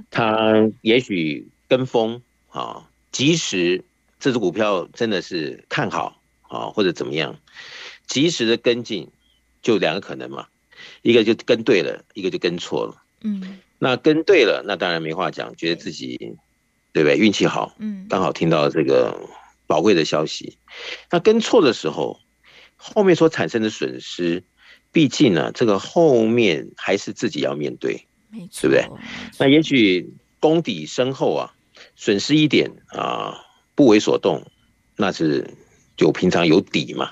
[0.10, 0.33] 他
[0.82, 3.84] 也许跟风啊，即使
[4.20, 7.40] 这只股票真的是看好啊，或者怎么样，
[8.08, 9.10] 及时的跟进，
[9.62, 10.48] 就两个可能嘛，
[11.02, 13.04] 一个就跟对了，一个就跟错了。
[13.22, 16.18] 嗯，那跟对了，那当然没话讲，觉得自己
[16.92, 17.18] 对不对？
[17.18, 19.30] 运气好，嗯，刚好听到这个
[19.68, 20.58] 宝贵的消息。
[21.10, 22.20] 那跟错的时候，
[22.78, 24.44] 后面所产生的损失，
[24.92, 28.06] 毕竟呢，这个后面还是自己要面对。
[28.34, 28.84] 对不对？
[29.38, 30.10] 那也许
[30.44, 31.54] 功底深厚啊，
[31.96, 34.44] 损失一点啊，不为所动，
[34.98, 35.52] 那是
[35.96, 37.12] 就平常有底嘛。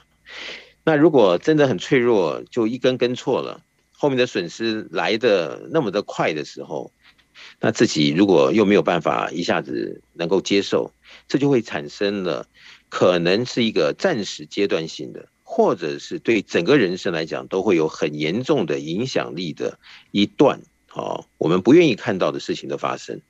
[0.84, 3.62] 那如果真的很脆弱，就一根根错了，
[3.94, 6.92] 后面的损失来的那么的快的时候，
[7.62, 10.92] 那自己如果又没有办法一下子能够接受，
[11.30, 12.48] 这就会产生了
[12.90, 19.80] 可能是一个暂时阶段性的，或者是对整个人生来讲都会有很严重的影响力的
[20.12, 20.60] 一段。
[20.94, 23.22] 好，我们不愿意看到的事情的发生，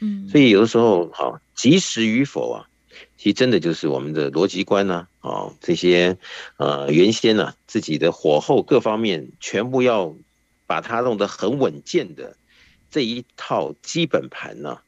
[0.00, 2.66] 嗯，所以有的时候，好，及时与否啊，
[3.16, 6.18] 其实真的就是我们的逻辑观呢，啊，这些
[6.56, 10.16] 呃原先呢自己的火候各方面全部要
[10.66, 12.36] 把它弄得很稳健的
[12.90, 14.80] 这一套基本盘呢，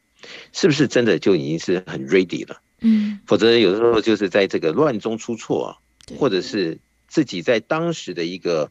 [0.51, 2.59] 是不是真的就已经是很 ready 了？
[2.81, 5.79] 嗯，否则有的时候就是在这个乱中出错啊，
[6.19, 8.69] 或者是自己在当时的一个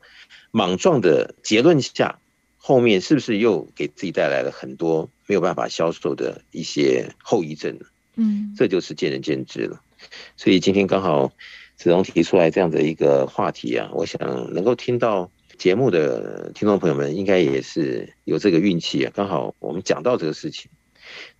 [0.50, 2.18] 莽撞的结论下。
[2.66, 7.86] 后面是不是又给自己带来了很多没有办法销售的一些后遗症呢？
[8.16, 9.80] 嗯，这就是见仁见智了。
[10.36, 11.32] 所以今天刚好
[11.76, 19.12] 子龙提出来这样的一个话题啊，我想能够听到节目的听众朋友们，应该也是有这个运气啊。
[19.14, 20.68] 刚好我们讲到这个事情，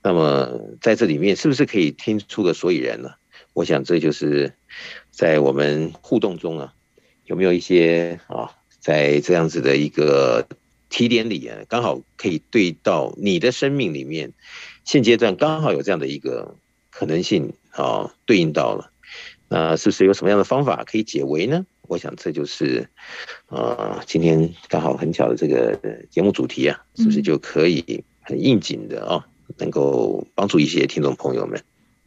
[0.05, 3.11] 那么在这里面是不是可以听出个所以然呢？
[3.53, 4.53] 我想这就是
[5.11, 6.73] 在我们互动中啊，
[7.25, 10.47] 有没有一些啊，在这样子的一个。
[10.97, 14.33] 提点里啊，刚好可以对到你的生命里面，
[14.87, 16.57] 现阶段刚好有这样的一个
[16.89, 18.91] 可能性啊，对应到了，
[19.51, 21.67] 那是不是有什么样的方法可以解围呢？
[21.83, 22.89] 我想这就是，
[23.49, 25.79] 呃，今天刚好很巧的这个
[26.09, 29.29] 节目主题啊，是不是就可以很应景的啊，
[29.59, 31.63] 能够帮助一些听众朋友们。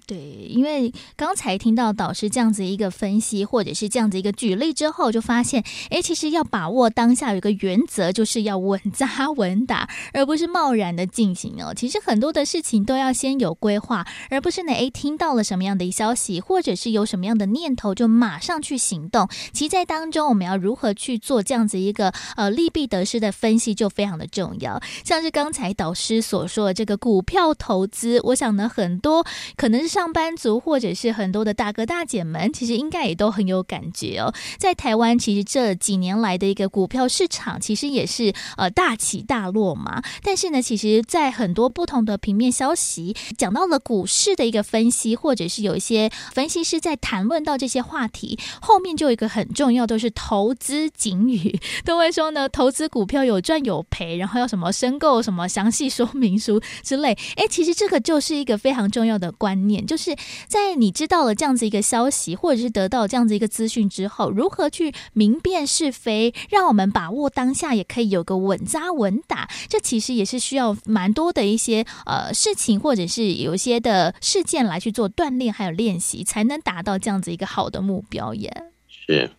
[0.09, 0.17] 对，
[0.49, 11.75] 因为刚才听到导师这样子一个分析，或者是这样子一个举例之后，就发现，哎，其实要把握当下有一个原则，就是要稳扎稳打，而不是贸然的进行哦。
[11.75, 19.29] 其实很多的事情都要先有规划，而不是呢，哎，听到了什么样的消息，或者是有什么样的念头，就马上去行动。
[19.53, 24.81] 其实在当中，我们要如何去做这样子一个呃利弊得失的分析，就非常的重要。
[25.05, 29.23] 像是刚才导师所说的这个股票投资，我想呢，很多
[29.55, 34.33] 可能是上班族或者是很多的大哥大姐们，其实应该也都很有感觉哦。
[34.57, 40.01] 在台湾，其实这几年来的一个股票市场，其实也是呃大起大落嘛。
[40.23, 57.11] 但是呢，其实，在很多不同的平面消息讲到了股市的一个分析，或者是有一些分析师在谈论到这些话题，后面就有一个很重要，都是投资警语， 都会说呢，投资股票有赚有赔，然后要什么申购什么详细说明书之类。
[57.35, 60.15] 哎，其实这个就是一个非常重要的观念，就是。
[60.47, 69.49] 在你知道了这样子一个消息，或者是得到这样子一个资讯之后，如何去明辨是非，让我们把握当下，也可以有个稳扎稳打。
[69.67, 78.51] 这其实也是需要蛮多的一些呃事情，或者是有一些的事件来去做锻炼，还有练习，才能达到这样子一个好的目标耶。
[78.89, 79.31] 是，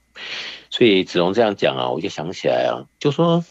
[0.71, 3.45] 所以子龙这样讲啊，我就想起来啊，就说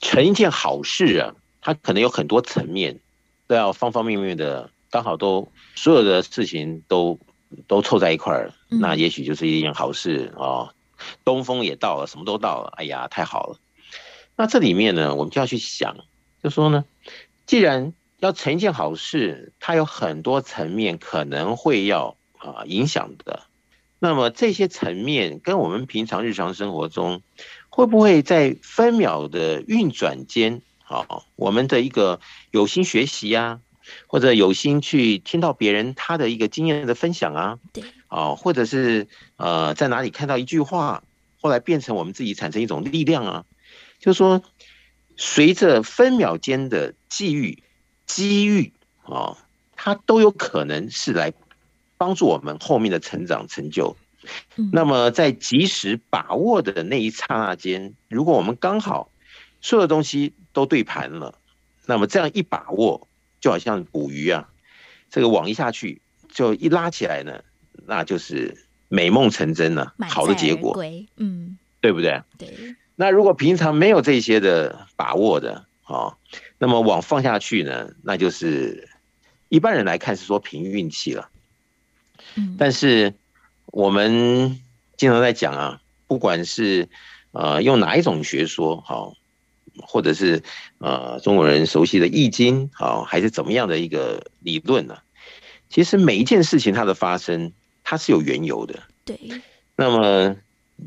[0.00, 2.98] 成一件好事啊，它可能有很多层面，
[3.46, 4.70] 都要方方面面的。
[4.88, 7.20] 刚好都所有的事情都
[7.68, 10.72] 都凑在一块儿，那也许就是一件好事啊、哦。
[11.24, 13.60] 东风也到了，什么都到了，哎呀，太好了。
[14.34, 15.98] 那这里面呢，我们就要去想，
[16.42, 16.86] 就说呢，
[17.44, 23.42] 既然要成一件好事，它有很多层面可能会要啊影响的。
[23.98, 27.20] 那么这些层面跟我们平常日常生活中，
[27.68, 32.20] 会不会在分秒的运转间，哦，我们的一个
[32.50, 33.60] 有心学习呀？
[34.06, 39.06] 或者有心去听到别人他的一个经验的分享啊，对，啊，或者是
[39.36, 41.02] 呃在哪里看到一句话，
[41.40, 43.44] 后来变成我们自己产生一种力量啊，
[43.98, 44.42] 就是说，
[45.16, 47.62] 随着分秒间的际遇、
[48.06, 48.72] 机遇
[49.04, 49.36] 啊，
[49.76, 51.32] 它都有可能是来
[51.96, 53.96] 帮助我们后面的成长成就。
[54.72, 59.08] 那么在及时把握的那一刹那间，如果我们刚好
[59.60, 61.38] 所有的东西都对盘了，
[61.86, 63.06] 那么这样一把握。
[63.46, 64.48] 就好像捕鱼啊，
[65.08, 67.44] 这个网一下去，就一拉起来呢，
[67.86, 70.76] 那就是美梦成真了，好的结果，
[71.16, 72.20] 嗯，对不对？
[72.36, 72.74] 对。
[72.96, 76.16] 那如果平常没有这些的把握的，哦，
[76.58, 78.88] 那么网放下去呢，那就是
[79.48, 81.28] 一般人来看是说凭运气了。
[82.34, 82.56] 嗯。
[82.58, 83.14] 但是
[83.66, 84.60] 我们
[84.96, 86.88] 经常在讲啊，不管是
[87.30, 89.14] 呃用哪一种学说，好。
[89.80, 90.42] 或者是
[90.78, 94.98] 呃中国人熟悉的《易经》好，还是怎么样的一个理论呢？
[95.68, 97.52] 其实每一件事情它的发生，
[97.82, 98.80] 它是有缘由的。
[99.04, 99.18] 对。
[99.76, 100.36] 那么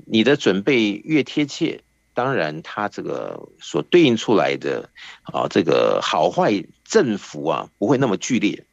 [0.06, 1.82] 你的准备越贴切，
[2.14, 4.90] 当然它这个所对应出来的
[5.24, 8.66] 啊这个好坏振幅啊不会那么剧烈。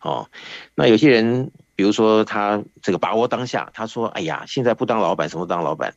[0.00, 0.30] 哦，
[0.74, 5.94] 那有些人比如说他这个把握当下，他说：“哎呀，现在不当老板，什么当老板？”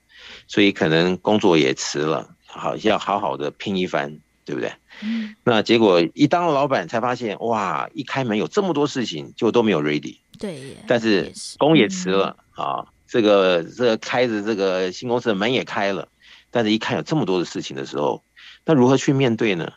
[0.47, 2.36] 所以可能工作也辞了。
[2.56, 4.72] 好，要好好的拼一番，对不对？
[5.01, 5.36] 嗯。
[5.43, 10.18] 那结果一当了老板，才发现哇，一开门有这么多事情，就都没有 ready。
[10.39, 10.78] 对。
[10.88, 16.08] 但是工也辞了啊，这个这个开着这个新公司的门也开了，
[16.51, 18.24] 但是一看有这么多的事情的时候，
[18.66, 19.74] 那如何去面对呢？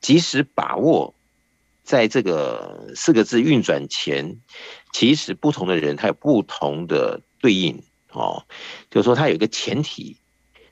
[0.00, 1.14] 及时把握，
[1.84, 4.38] 在这个四个字运转前，
[4.92, 7.82] 其实不同的人他有不同的对应
[8.12, 8.46] 哦，
[8.90, 10.16] 就是说他有一个前提。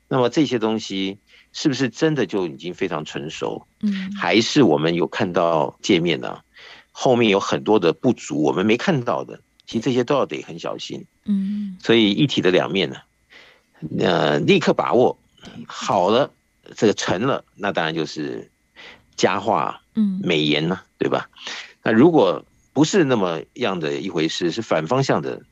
[0.09, 1.19] 那么这些东西
[1.53, 3.67] 是不是真的就已经非常成熟？
[3.81, 6.41] 嗯，还是我们有看到界面呢？
[6.91, 9.41] 后面有很多的不足，我们没看到的。
[9.67, 11.05] 其实这些都要得很小心。
[11.27, 12.97] 嗯，所以一体的两面呢，
[14.01, 15.19] 呃，立刻把握
[15.67, 16.33] 好了，
[16.75, 18.51] 这个成了，那当然就是
[19.15, 21.29] 佳话，嗯，美言呢，对吧？
[21.83, 25.43] 那如果不是那么样的一回事，是反方向的，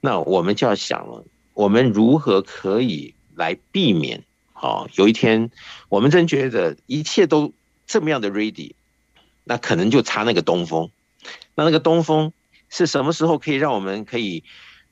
[0.00, 3.14] 那我们就要想了，我们如何可以？
[3.36, 5.50] 来避免，好，有一天
[5.88, 7.52] 我们真觉得一切都
[7.86, 8.72] 这么样的 ready，
[9.44, 10.90] 那可能就差那个东风。
[11.54, 12.32] 那那个东风
[12.68, 14.42] 是什么时候可以让我们可以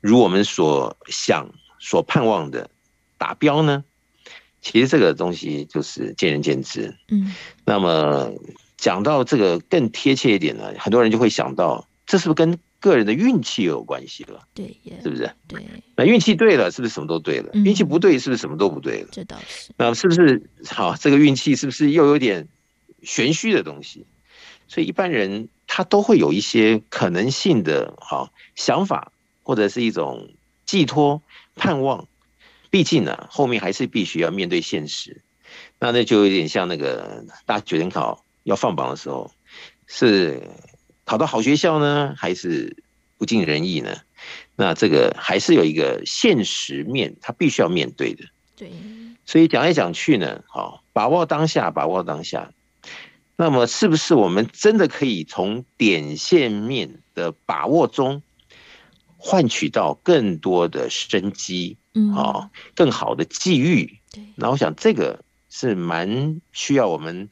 [0.00, 2.70] 如我们所想、所盼望的
[3.18, 3.82] 达标呢？
[4.60, 6.96] 其实这个东西就是见仁见智。
[7.08, 7.34] 嗯，
[7.64, 8.32] 那么
[8.76, 15.32] 讲到这个更贴切一点呢，很多人就会想到，这是不是跟个人的运气有关系了，对，是不是？
[15.48, 15.64] 对，
[15.96, 17.50] 那运气对了，是不是什么都对了？
[17.54, 19.08] 运、嗯、气不对，是不是什么都不对了？
[19.10, 19.72] 这倒是。
[19.78, 20.94] 那是不是好？
[20.96, 22.46] 这个运气是不是又有点
[23.02, 24.04] 玄虚的东西？
[24.68, 29.12] 所以一般人他都会有一些可能性的好想法，
[29.42, 30.28] 或者是一种
[30.66, 31.22] 寄托、
[31.56, 32.06] 盼望。
[32.68, 35.22] 毕竟呢，后面还是必须要面对现实。
[35.78, 39.32] 那那就有点像那个大学联考要放榜的时候，
[39.86, 40.42] 是
[41.04, 42.76] 考到好学校呢，还是
[43.18, 43.96] 不尽人意呢？
[44.56, 48.24] 那这个还是有一个现实面，他必须要面对的。
[48.56, 48.70] 对。
[49.26, 52.52] 所以讲来讲去呢，好，把握当下，把握当下。
[53.36, 58.22] 那么，是不是我们真的可以从点线面的把握中，
[59.16, 61.76] 换取到更多的生机？
[61.94, 63.98] 嗯，好，更好的际遇。
[64.12, 64.22] 对。
[64.36, 67.28] 那我想，这个是蛮需要我们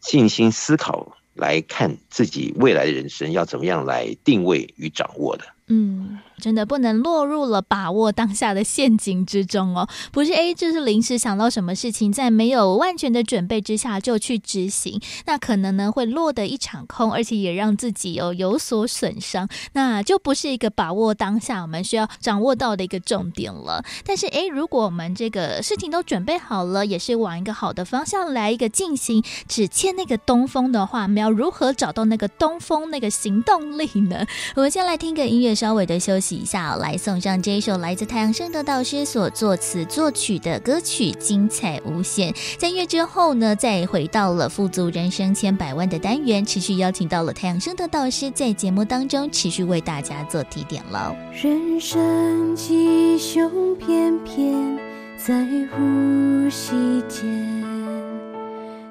[0.00, 5.44] 静心思考，来看自己未来的人生要怎么样来定位与掌握的。
[5.68, 6.18] 嗯。
[6.38, 23.84] 真的不能落入了把握当下的陷阱之中哦，不是 A 就是临时想到什么事情，在没有万全的准备之下就去执行，那可能呢会落得一场空，而且也让自己有有所损伤，那就不是一个把握当下我们需要掌握到的一个重点了。
[24.04, 34.26] 但是 A 如果我们这个事情都准备好了，也是往一个好的方向来一个进行，只欠那个东风的话，我们要如何找到那个东风那个行动力呢？
[34.56, 36.23] 我们先来听个音乐，稍微的休息。
[36.32, 42.32] 一下来送上这一首来自太阳盛德导师所作词作曲的歌曲《精彩无限》。
[42.56, 51.14] 在月之后呢，再回到了富足人生千百万的单元，持续邀请到了太阳盛德导师在节目当中持续为大家做提点了。
[51.32, 54.78] 人生吉凶偏偏
[55.16, 55.34] 在
[55.72, 56.72] 呼吸
[57.08, 57.24] 间，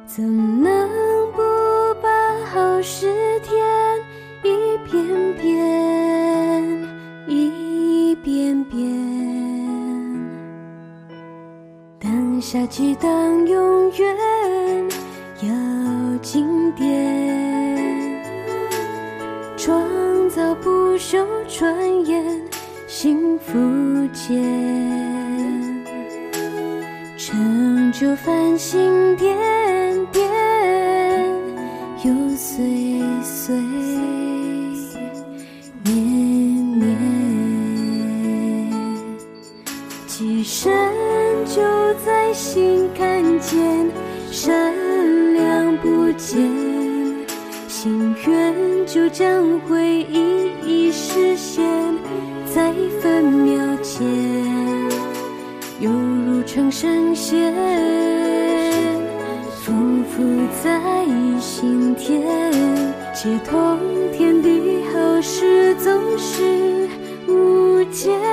[0.06, 0.24] 怎
[0.62, 0.90] 能
[1.32, 1.42] 不
[2.02, 2.10] 把
[2.52, 3.56] 好事添
[4.44, 6.13] 一片片？
[8.54, 8.88] 一遍遍，
[12.00, 14.16] 当下记当永远
[15.42, 15.50] 要
[16.22, 18.24] 经典，
[19.58, 19.76] 创
[20.30, 22.24] 造不朽传言
[22.88, 23.58] 幸福
[24.14, 24.44] 间，
[27.18, 29.36] 成就繁星点
[30.12, 30.30] 点，
[32.04, 33.73] 又岁岁。
[43.44, 43.60] 见，
[44.32, 44.74] 善
[45.34, 46.40] 良不见，
[47.68, 48.56] 心愿
[48.88, 51.64] 就将会一一实现，
[52.46, 54.08] 在分秒间，
[55.82, 57.54] 犹如长生仙，
[59.66, 59.74] 匍
[60.06, 60.80] 匐在
[61.40, 62.22] 心田，
[63.14, 63.78] 接通
[64.14, 66.88] 天地好事总是
[67.28, 68.33] 无间。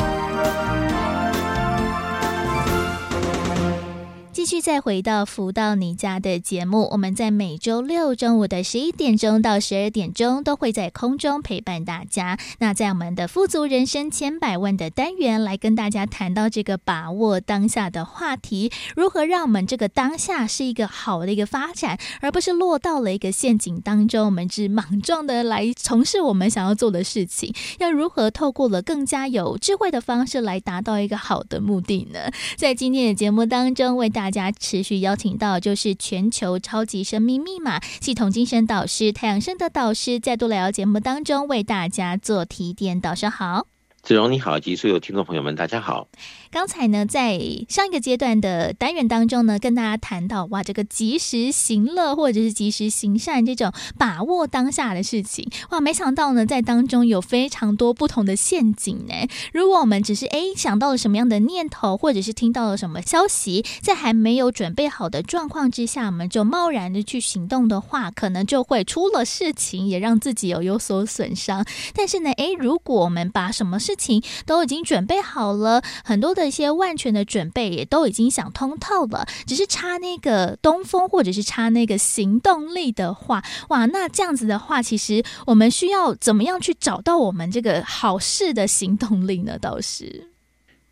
[4.41, 12.39] 继续再回到福到你家的节目，我们在每周六中午的十一点钟到十二点钟都会在空中陪伴大家。
[12.57, 27.53] 那在我们的富足人生千百万的单元，来跟大家谈到这个把握当下的话题，如何让我们这个当下是一个好的一个发展，而不是落到了一个陷阱当中，我们只莽撞的来从事我们想要做的事情。
[27.77, 32.31] 要如何透过了更加有智慧的方式来达到一个好的目的呢？
[32.57, 42.99] 在今天的节目当中，为大家家持续邀请到就是全球超级生命密码系统精神导师太阳升的导师，再度来到节目当中为大家做提点。
[43.01, 43.67] 导师好，
[44.01, 46.07] 子荣你好，及所有听众朋友们，大家好。
[46.51, 47.39] 刚才呢，在
[47.69, 59.13] 上一个阶段的单元当中呢，跟大家谈到哇，这个及时行乐或者是及时行善这种把握当下的事情哇，没想到呢，在当中有非常多不同的陷阱呢。
[59.53, 71.65] 如果我们只是诶想到了什么样的念头，或者是听到了什么消息，在还没有准备好的状况之下，我们就贸然的去行动的话，可能就会出了事情，也让自己有有所损伤。
[71.95, 76.40] 但是呢，诶，如果我们把什么事情都已经准备好了，很多的。
[76.41, 89.59] 这些万全的准备也都已经想通透了，只是差那个东风，或者是差那个行动力的话，哇，那这样子的话，其实我们需要怎么样去找到我们这个好事的行动力呢？
[89.59, 90.29] 倒是，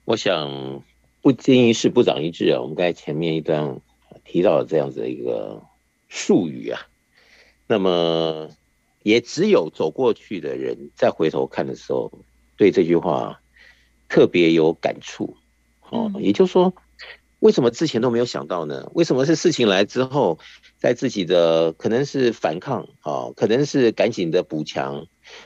[0.05, 0.83] 我想
[1.23, 2.61] 不经一事不长一智啊。
[2.61, 3.81] 我们刚才前面一段
[4.23, 5.59] 提到了这样子的一个
[6.09, 6.79] 术语啊，
[7.65, 8.51] 那么
[9.01, 12.11] 也只有走过去的人再回头看的时候，
[12.55, 13.41] 对这句话
[14.07, 15.35] 特别有感触。
[15.89, 16.73] 哦，也就是说，
[17.39, 18.89] 为什么之前都没有想到呢？
[18.93, 20.39] 为什么是事情来之后，
[20.77, 25.05] 在自己的可能是反抗啊，可能是赶紧的补强，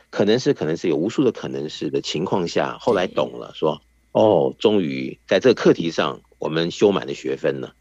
[0.10, 3.82] 可能是可能是有无数的可能是的情况下，后来懂了，说
[4.12, 7.74] 哦，终于在这个课题上我们修满了学分了。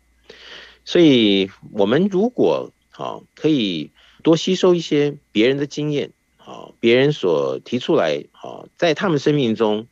[0.85, 3.93] 所以，我们如果好可以
[4.23, 9.87] 多吸收一些别人的经验，好别人所提出来，好在他们生命中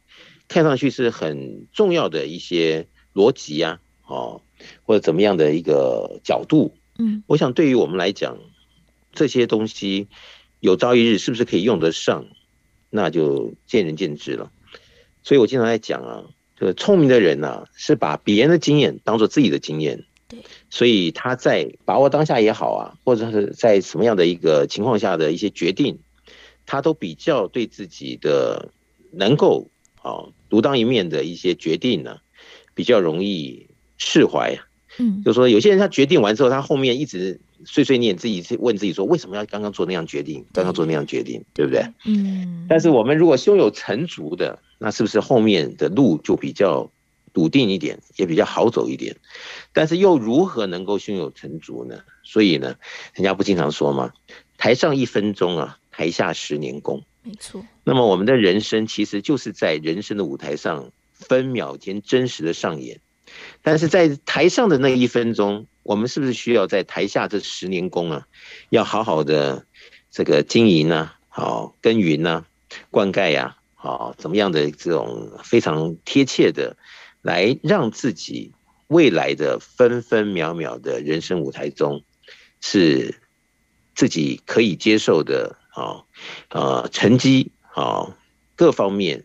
[0.50, 3.80] 看上去是很重要的一些逻辑呀。
[4.04, 4.42] 哦，
[4.82, 8.38] 或者怎么样的一个角度，嗯，我想对于我们来讲，
[9.12, 10.08] 这些东西
[10.58, 12.26] 有朝一日是不是可以用得上，
[12.90, 14.50] 那就见仁见智了。
[15.22, 16.24] 所以我经常在讲啊，
[16.58, 26.00] 就是聪明的人呐、啊，是把别人的经验当做自己的经验，对，所以他在把握当下也好啊，或者是在什么样的一个情况下的一些决定，
[26.66, 28.72] 他都比较对自己的
[29.12, 29.68] 能够
[30.02, 32.18] 啊独当一面的一些决定呢，
[32.74, 33.68] 比较容易。
[34.02, 34.64] 释怀呀，
[34.96, 41.84] 嗯，就是说有些人他决定完之后，他后面一直碎碎念，自己问自己说，为什么要刚刚做那样决定，刚刚做那样决定，对不对？
[42.06, 42.64] 嗯。
[42.66, 46.90] 但是我们如果胸有成竹的，那是不是后面的路就比较
[47.34, 49.14] 笃定一点，也比较好走一点？
[49.74, 51.98] 但是又如何能够胸有成竹呢？
[52.22, 52.76] 所以呢，
[53.12, 54.14] 人家不经常说吗？
[54.56, 57.02] 台上一分钟啊，台下十年功。
[57.22, 57.64] 没错。
[57.84, 63.00] 那么我们的人生其实就是在人生的舞台上，分秒间真实的上演。
[63.62, 68.26] 但是在台上的那一分钟，我们是不是需要在台下这十年功啊，
[68.70, 69.66] 要好好的
[70.10, 71.12] 这个经营呢？
[71.28, 72.44] 好耕耘呢，
[72.90, 76.76] 灌溉呀，好怎么样的这种非常贴切的，
[77.22, 78.50] 来让自己
[78.88, 82.02] 未来的分分秒秒的人生舞台中，
[82.60, 83.14] 是
[83.94, 86.04] 自己可以接受的啊，
[86.50, 88.16] 呃，成绩啊，
[88.56, 89.24] 各方面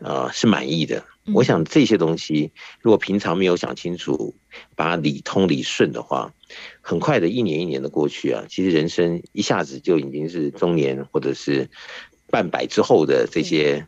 [0.00, 1.04] 啊是满意的。
[1.32, 4.34] 我想这些东西，如果平常没有想清楚，
[4.76, 6.32] 把它理通理顺的话，
[6.80, 11.70] 很快的一年一年的过去啊，其实人生一下子就已经是中年或者是
[12.28, 13.86] 半百之后的这些。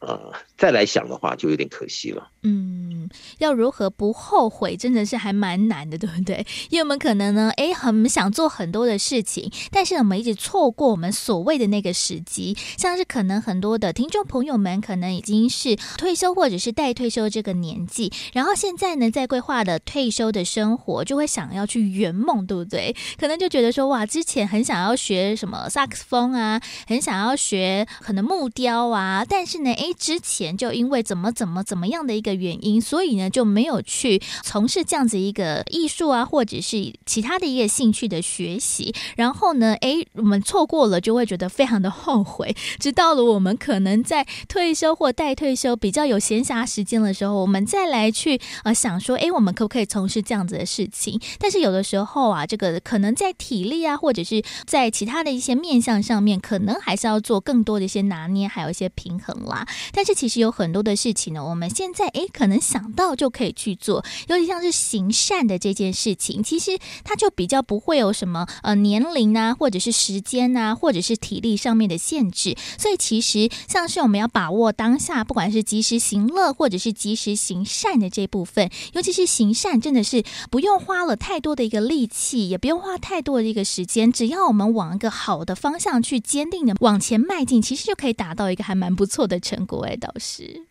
[0.00, 2.30] 呃，再来想的话，就有点可惜了。
[2.42, 3.08] 嗯，
[3.38, 6.46] 要如何不后悔，真的是还蛮难的，对不对？
[6.70, 12.56] 因为我们可能呢，哎，很想做很多的事情，但是我们一直错过我们所谓的那个时机。
[12.76, 22.96] 像是可能很多的听众朋友们，可能已经是退休或者是待退休这个年纪，然后现在呢，在规划的退休的生活，就会想要去圆梦，对不对？
[23.18, 29.88] 可能就觉得说，哇，之前很想要学什么萨克斯风啊，很想要学可能木雕啊，但是呢，哎。
[29.98, 38.94] 之前就因为怎么怎么怎么样的一个的原因，所以呢就没有去从事这样子一个艺术啊，或者是其他的一个兴趣的学习。
[39.16, 42.54] 然后呢，诶，我们错过了，就会觉得非常的后悔。
[42.78, 51.20] 直到了我们可能在退休或待退休比较有闲暇时间的时候，我们再来去呃想说，诶，我们可不可以从事这样子的事情？
[51.38, 59.66] 但是有的时候啊，这个可能在体力啊，或者是在其他的一些面向上面，可能还是要做更多的一些拿捏，还有一些平衡啦。
[59.92, 72.56] 但是其实有很多的事情呢，我们现在诶可能想到就可以去做，尤其像是行善的这件事情，其实它就比较不会有什么呃年龄啊，或者是时间啊，或者是体力上面的限制。
[72.76, 89.84] 所以其实像是我们要把握当下，不管是及时行乐，或者是及时行善的这部分，尤其是行善，真的是不用花了太多的一个力气，也不用花太多的一个时间，只要我们往一个好的方向去坚定的往前迈进，其实就可以达到一个还蛮不错的成果。
[89.86, 90.62] 哎导师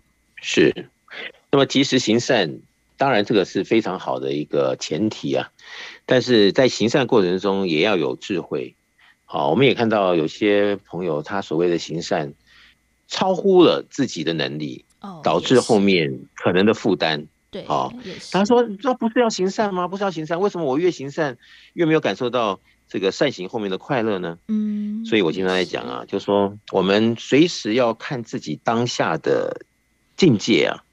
[0.42, 0.90] 是，
[1.52, 2.60] 那么及时行善，
[2.98, 5.50] 当然这个是非常好的一个前提啊。
[6.06, 8.76] 但是在行善过程中也要有智慧。
[9.26, 12.34] 好，我们也看到有些朋友他所谓的行善，
[13.08, 14.86] 超乎了自己的能力，
[15.24, 17.28] 导致后面可能的负担。
[17.52, 17.94] 对，好，
[18.32, 19.88] 他说：“这不是要行善吗？
[19.88, 21.38] 不是要行善，为什么我越行善
[21.74, 24.38] 越没有感受到？”这个善行后面的快乐呢？
[24.48, 29.66] 嗯，所以我经常在讲啊，就是说我们随时要看自己当下的
[30.16, 30.86] 境界啊，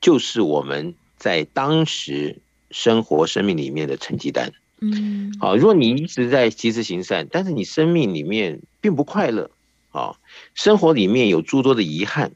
[0.00, 2.38] 就是我们在当时
[2.70, 4.52] 生活生命里面的成绩单。
[4.80, 9.50] 嗯，好，如果你一直在及时行善，但是你生命里面并不快乐，
[9.90, 10.16] 啊，
[10.54, 12.30] 生活里面有诸多的遗憾，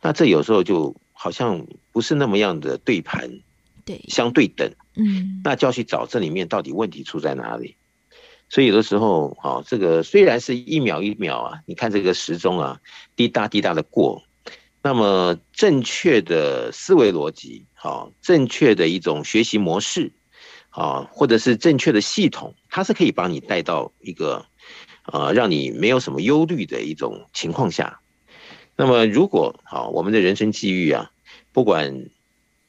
[0.00, 3.40] 那这有时候就好像不是那么样的对盘，
[3.84, 4.72] 对，相对等。
[4.94, 7.74] 嗯，那就要去找这里面到底问题出在哪里。
[8.48, 12.80] 所以有的时候，好，这个虽然是一秒一秒啊，你看这个时钟啊，
[13.16, 14.22] 滴答滴答的过，
[14.86, 20.12] 那么正确的思维逻辑，啊，正确的一种学习模式，
[20.70, 24.46] 啊，或者是正确的系统，它是可以帮你带到一个，
[25.12, 27.98] 呃，让你没有什么忧虑的一种情况下。
[28.76, 31.10] 那么如果好，我们的人生际遇啊，
[31.52, 32.08] 不管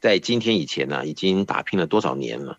[0.02, 2.58] 在今天以前呢、已经打拼了多少年了，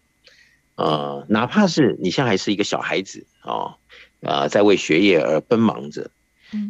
[0.76, 3.74] 呃，哪怕是你现在还是一个小孩子啊，
[4.20, 6.12] 呃，在为学业而奔忙着，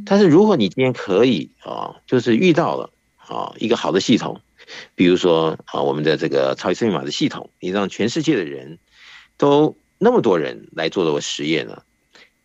[0.04, 4.40] 但是如果你今天可以啊，就是遇到了啊一个好的系统，
[4.94, 8.78] 比如说啊我们的这个超级生命密码的系统，你让全世界的人
[9.36, 11.84] 都那么多人来做这个实验了，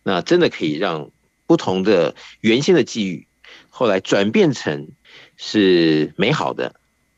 [0.02, 1.10] 那真的可以让
[1.46, 3.26] 不同的原先的际遇，
[3.68, 4.88] 后来转变成
[5.36, 6.74] 是美好的。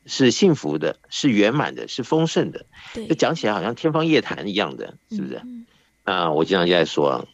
[0.09, 2.65] 是幸福的，是圆满的，是丰盛的。
[2.93, 5.41] 对，就讲起来好像天方夜谭一样的，是不是？
[5.43, 5.65] 嗯，
[6.05, 7.27] 那我经常就在说，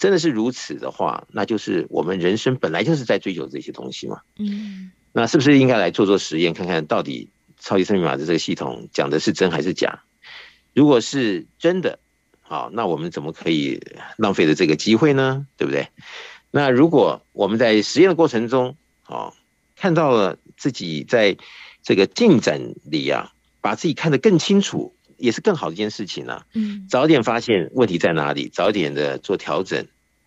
[0.00, 4.22] 真的是如此的话，那就是我们人生本来就是在追求这些东西嘛。
[4.38, 7.28] 嗯，那是不是应该来做做实验，看看到底
[7.60, 10.02] 超级生命密码的这个系统讲的是真还是假？
[10.74, 12.00] 如果是真的，
[12.40, 13.80] 好，那我们怎么可以
[14.16, 15.46] 浪费了这个机会呢？
[15.56, 15.86] 对不对？
[16.50, 19.36] 那如果我们在实验的过程中，好，
[19.76, 21.36] 看到了自己在。
[21.82, 23.32] 这个进展里啊，
[23.62, 26.46] 把自己看得更清楚，也是更好的一件事情啊。
[26.54, 29.86] 嗯，早点发现问题在哪里，早点的做调整，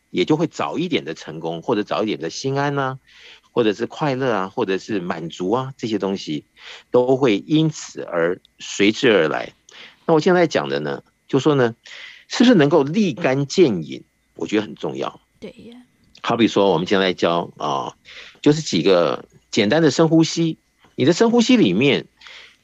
[0.09, 2.99] 也就会早一点的成功，或者早一点的心安啊，
[3.51, 6.45] 或者是快乐啊，或者是满足啊，这些东西
[6.91, 9.53] 都会因此而随之而来。
[10.05, 11.75] 那我现在讲的呢，就说呢，
[12.27, 14.03] 是不是能够立竿见影？
[14.35, 15.19] 我觉得很重要。
[15.39, 15.77] 对呀。
[16.25, 17.97] 好比说，我们现在教啊，
[18.41, 20.57] 就是几个简单的深呼吸。
[20.95, 22.07] 你的深呼吸里面，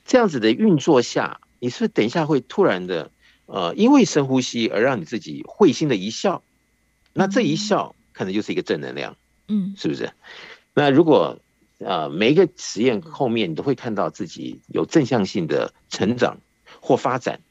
[0.05, 3.11] 这样子的运作下，你是不是等一下会突然的，
[3.45, 6.41] 呃，因为深呼吸而让你自己会心的一笑，
[7.13, 9.15] 那这一笑可能就是一个正能量，
[9.47, 10.11] 嗯，是不是？
[10.73, 11.37] 那如果
[11.79, 16.39] 呃每一个实验后面你都会看到自己有正向性的成长
[16.79, 17.41] 或发展，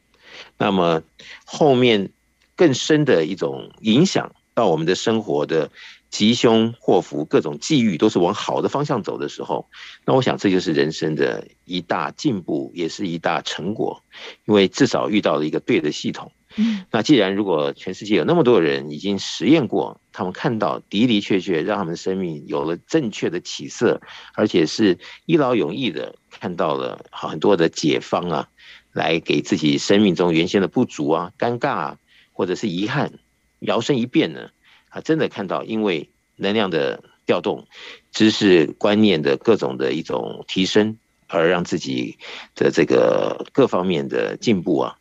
[0.57, 1.03] 那么
[1.45, 2.11] 后面
[2.57, 5.71] 更深的一种影响到我们的生活的。
[6.11, 9.69] 吉凶祸福，各种际遇都是往好的方向走的时候，
[10.07, 14.03] 那我想这就是人生的一大进步，也是一大成果，
[14.47, 16.33] 因为至少遇到了一个对的系统。
[16.57, 24.01] 嗯，那既然如果全世界有那么多人已经实验过，他们看到的的确确让他们的生命有了正确的起色，
[24.35, 28.49] 而且是一劳永逸的看到了很多的解方啊，
[28.93, 31.99] 来给自己生命中原先的不足啊、尴尬啊，
[32.33, 33.19] 或者是遗憾
[33.59, 34.49] 摇身一变呢。
[34.89, 37.67] 啊，真的看到，因为能量的调动、
[38.13, 42.19] 知识观念的各种的一种提升，而让自己
[42.55, 44.97] 的这个各方面的进步啊，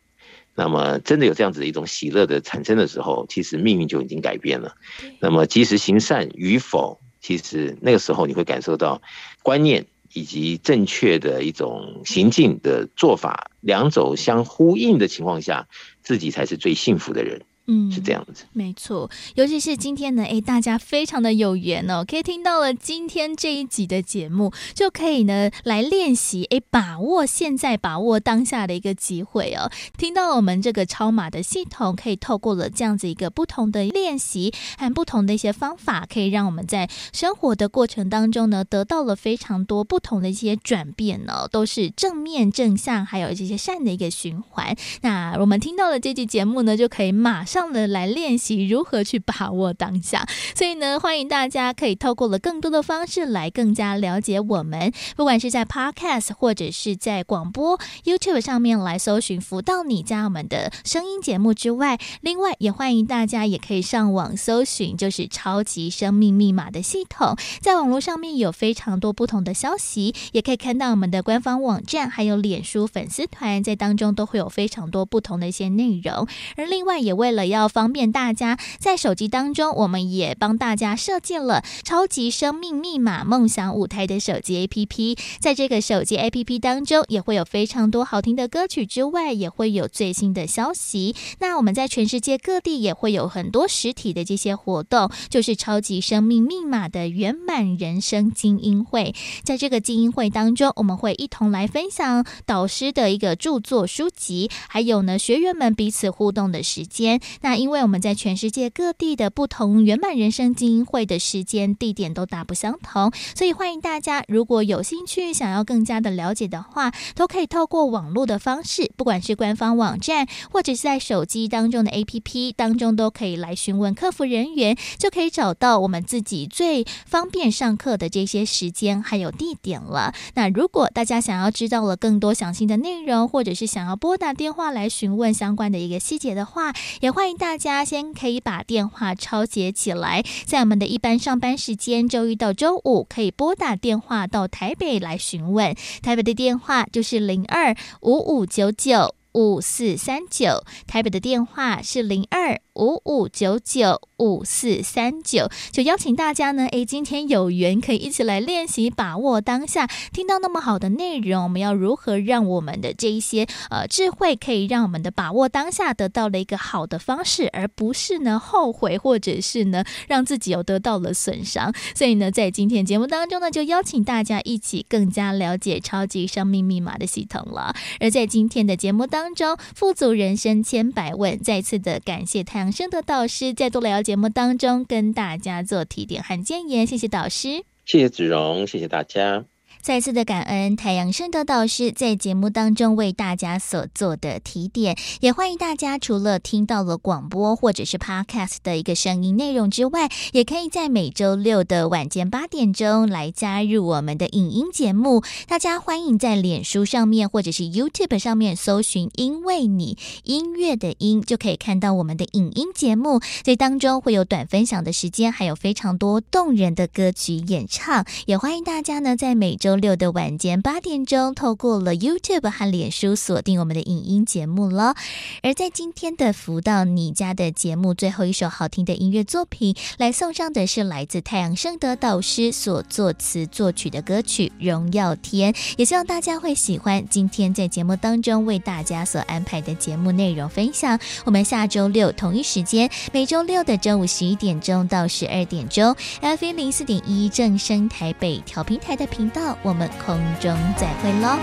[0.54, 4.74] 那么真的有这样子的一种喜乐的产生的时候，其实命运就已经改变了。
[5.20, 9.00] 那么及时行善与否，其实那个时候你会感受到
[9.42, 15.68] 观念以及正确的一种行进的做法，两种相呼应的情况下，
[16.02, 17.42] 自己才是最幸福的人。
[17.70, 19.10] 嗯，是这样子，没错。
[19.34, 29.70] 尤其是今天呢，哎，大家非常的有缘哦，可以听到了今天这一集的节目，就可以呢来练习，哎，把握现在，把握当下的一个机会哦。
[29.98, 44.74] 听到了我们这个超码的系统，可以透过了这样子一个不同的练习和不同的一些方法，可以让我们在生活的过程当中呢，得到了非常多不同的一些转变哦，都是正面正向，还有这些善的一个循环。
[45.02, 47.57] 那我们听到了这集节目呢，就可以马上。
[47.58, 85.18] 上的来练习如何去把握当下， 所以呢，欢迎大家可以透过了更多的方式来更加了解我们，不管是在 Podcast 或者是在广播 YouTube 上面来搜寻“福到你家”我们的声音节目之外，另外也欢迎大家也可以上网搜寻，就是超级生命密码的系统，在网络上面有非常多不同的消息，也可以看到我们的官方网站，还有脸书粉丝团，在当中都会有非常多不同的一些内容，而另外也为了要方便大家在手机当中，我们也帮大家设计了超级生命密码梦想舞台的手机 APP。
[85.40, 91.14] 在这个手机 APP 当中，也会有非常多好听的歌曲之外，也会有最新的消息。
[91.40, 99.14] 那我们在全世界各地也会有很多实体的这些活动，就是超级生命密码的圆满人生精英会。
[99.42, 107.20] 在这个精英会当中，我们会一同来分享导师的一个著作书籍，还有呢学员们彼此互动的时间。
[107.42, 130.14] 那因为我们在全世界各地的不同圆满人生精英会的时间地点都大不相同，所以欢迎大家如果有兴趣想要更加的了解的话，都可以透过网络的方式，不管是官方网站或者是在手机当中的 APP 当中，都可以来询问客服人员，就可以找到我们自己最方便上课的这些时间还有地点了。
[130.34, 137.12] 那如果大家想要知道了更多详细的内容，或者是想要拨打电话来询问相关的一个细节的话，也。
[137.18, 154.00] 欢迎大家先可以把电话抄写起来，在我们的一般上班时间，周一到周五可以拨打电话到台北来询问，台北的电话就是零二五五九九五四三九，台北的电话是零二五五九九。
[154.18, 159.86] 五四三九，就邀请大家呢，诶，今天有缘可以一起来练习，把握当下。
[160.12, 171.72] 听到那么好的内容，我们要如何让我们的这一些呃智慧，可以让我们的把握当下得到了一个好的方式，而不是呢后悔，或者是呢让自己有得到了损伤。
[171.94, 177.72] 所以呢，在今天节目当中呢，就邀请大家一起更加了解超级生命密码的系统了。
[178.00, 184.02] 而在今天的节目当中，富足人生千百问，再次的感谢太阳生的导师，在多聊。
[184.02, 189.44] 节目当中跟大家做提点和建言，谢谢导师，谢谢子荣，谢谢大家。
[189.80, 205.22] 再次的感恩太阳盛德导师在节目当中为大家所做的提点，也欢迎大家除了听到了广播或者是 Podcast 的一个声音内容之外，也可以在每周六的晚间八点钟来加入我们的影音节目。
[205.46, 213.20] 大家欢迎在脸书上面或者是 YouTube 上面搜寻“因为你音乐的音”，就可以看到我们的影音节目。
[213.42, 218.04] 在当中会有短分享的时间，还有非常多动人的歌曲演唱。
[218.26, 219.67] 也欢迎大家呢在每周。
[219.68, 224.94] 周六的晚间八点钟，透过了 YouTube 和脸书锁定我们的影音节目了。
[225.42, 240.98] 而在今天的福到你家的节目最后一首好听的音乐作品，来送上的是来自太阳盛德导师所作词作曲的歌曲《荣耀天》，也希望大家会喜欢今天在节目当中为大家所安排的节目内容分享。
[241.26, 249.57] 我们下周六同一时间，每周六的中午十一点钟到十二点钟，FM 零四点一正声台北调频台的频道。
[249.62, 251.36] 我们空中再会喽，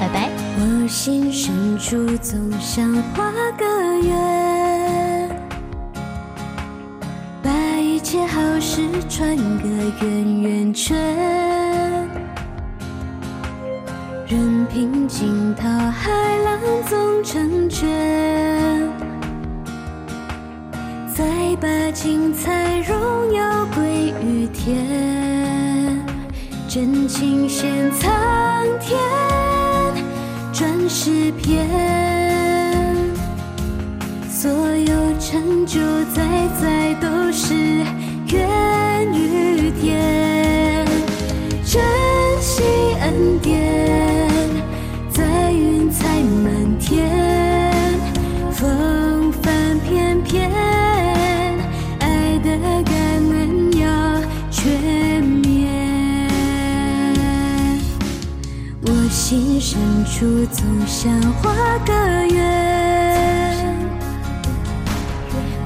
[0.00, 0.28] 拜拜。
[0.60, 3.64] 我心深处总想画个
[4.00, 5.30] 圆，
[7.42, 9.68] 把一切好事串个
[10.02, 10.96] 圆圆圈，
[14.26, 16.10] 任凭惊涛骇
[16.42, 16.58] 浪
[16.88, 17.88] 总成全，
[21.14, 21.24] 再
[21.60, 25.57] 把精彩荣耀归于天。
[26.68, 28.12] 真情献苍
[28.78, 29.00] 天，
[30.52, 31.66] 转世篇，
[34.28, 35.80] 所有成就
[36.14, 37.54] 在在都是
[38.26, 40.86] 源于天，
[59.78, 61.52] 深处总想画
[61.86, 61.92] 个
[62.26, 63.76] 圆，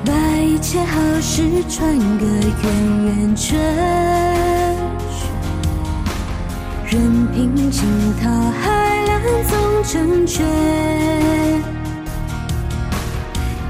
[0.05, 3.59] 把一切好事串个圆圆圈，
[6.85, 7.83] 任凭惊
[8.21, 8.29] 涛
[8.61, 10.45] 骇浪总成全，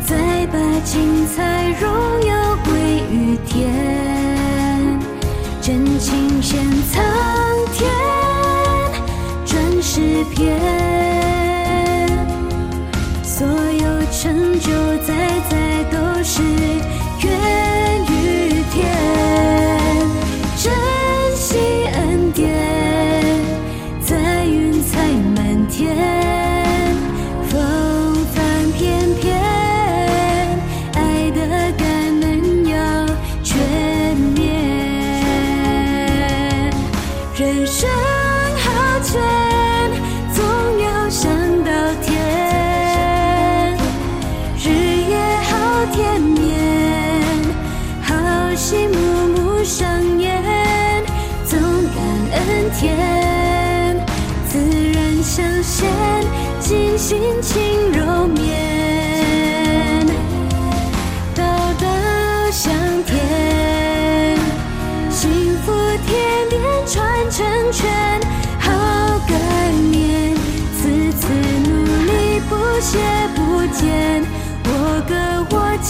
[0.05, 1.89] 再把精彩荣
[2.27, 2.73] 耀归
[3.13, 3.71] 于天，
[5.61, 6.59] 真情献
[6.91, 7.01] 苍
[7.73, 8.12] 天。
[9.95, 10.59] 诗篇，
[13.23, 14.73] 所有成就
[15.07, 16.41] 在在都是
[17.21, 17.31] 源
[18.07, 18.81] 于天，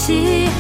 [0.04, 0.51] 起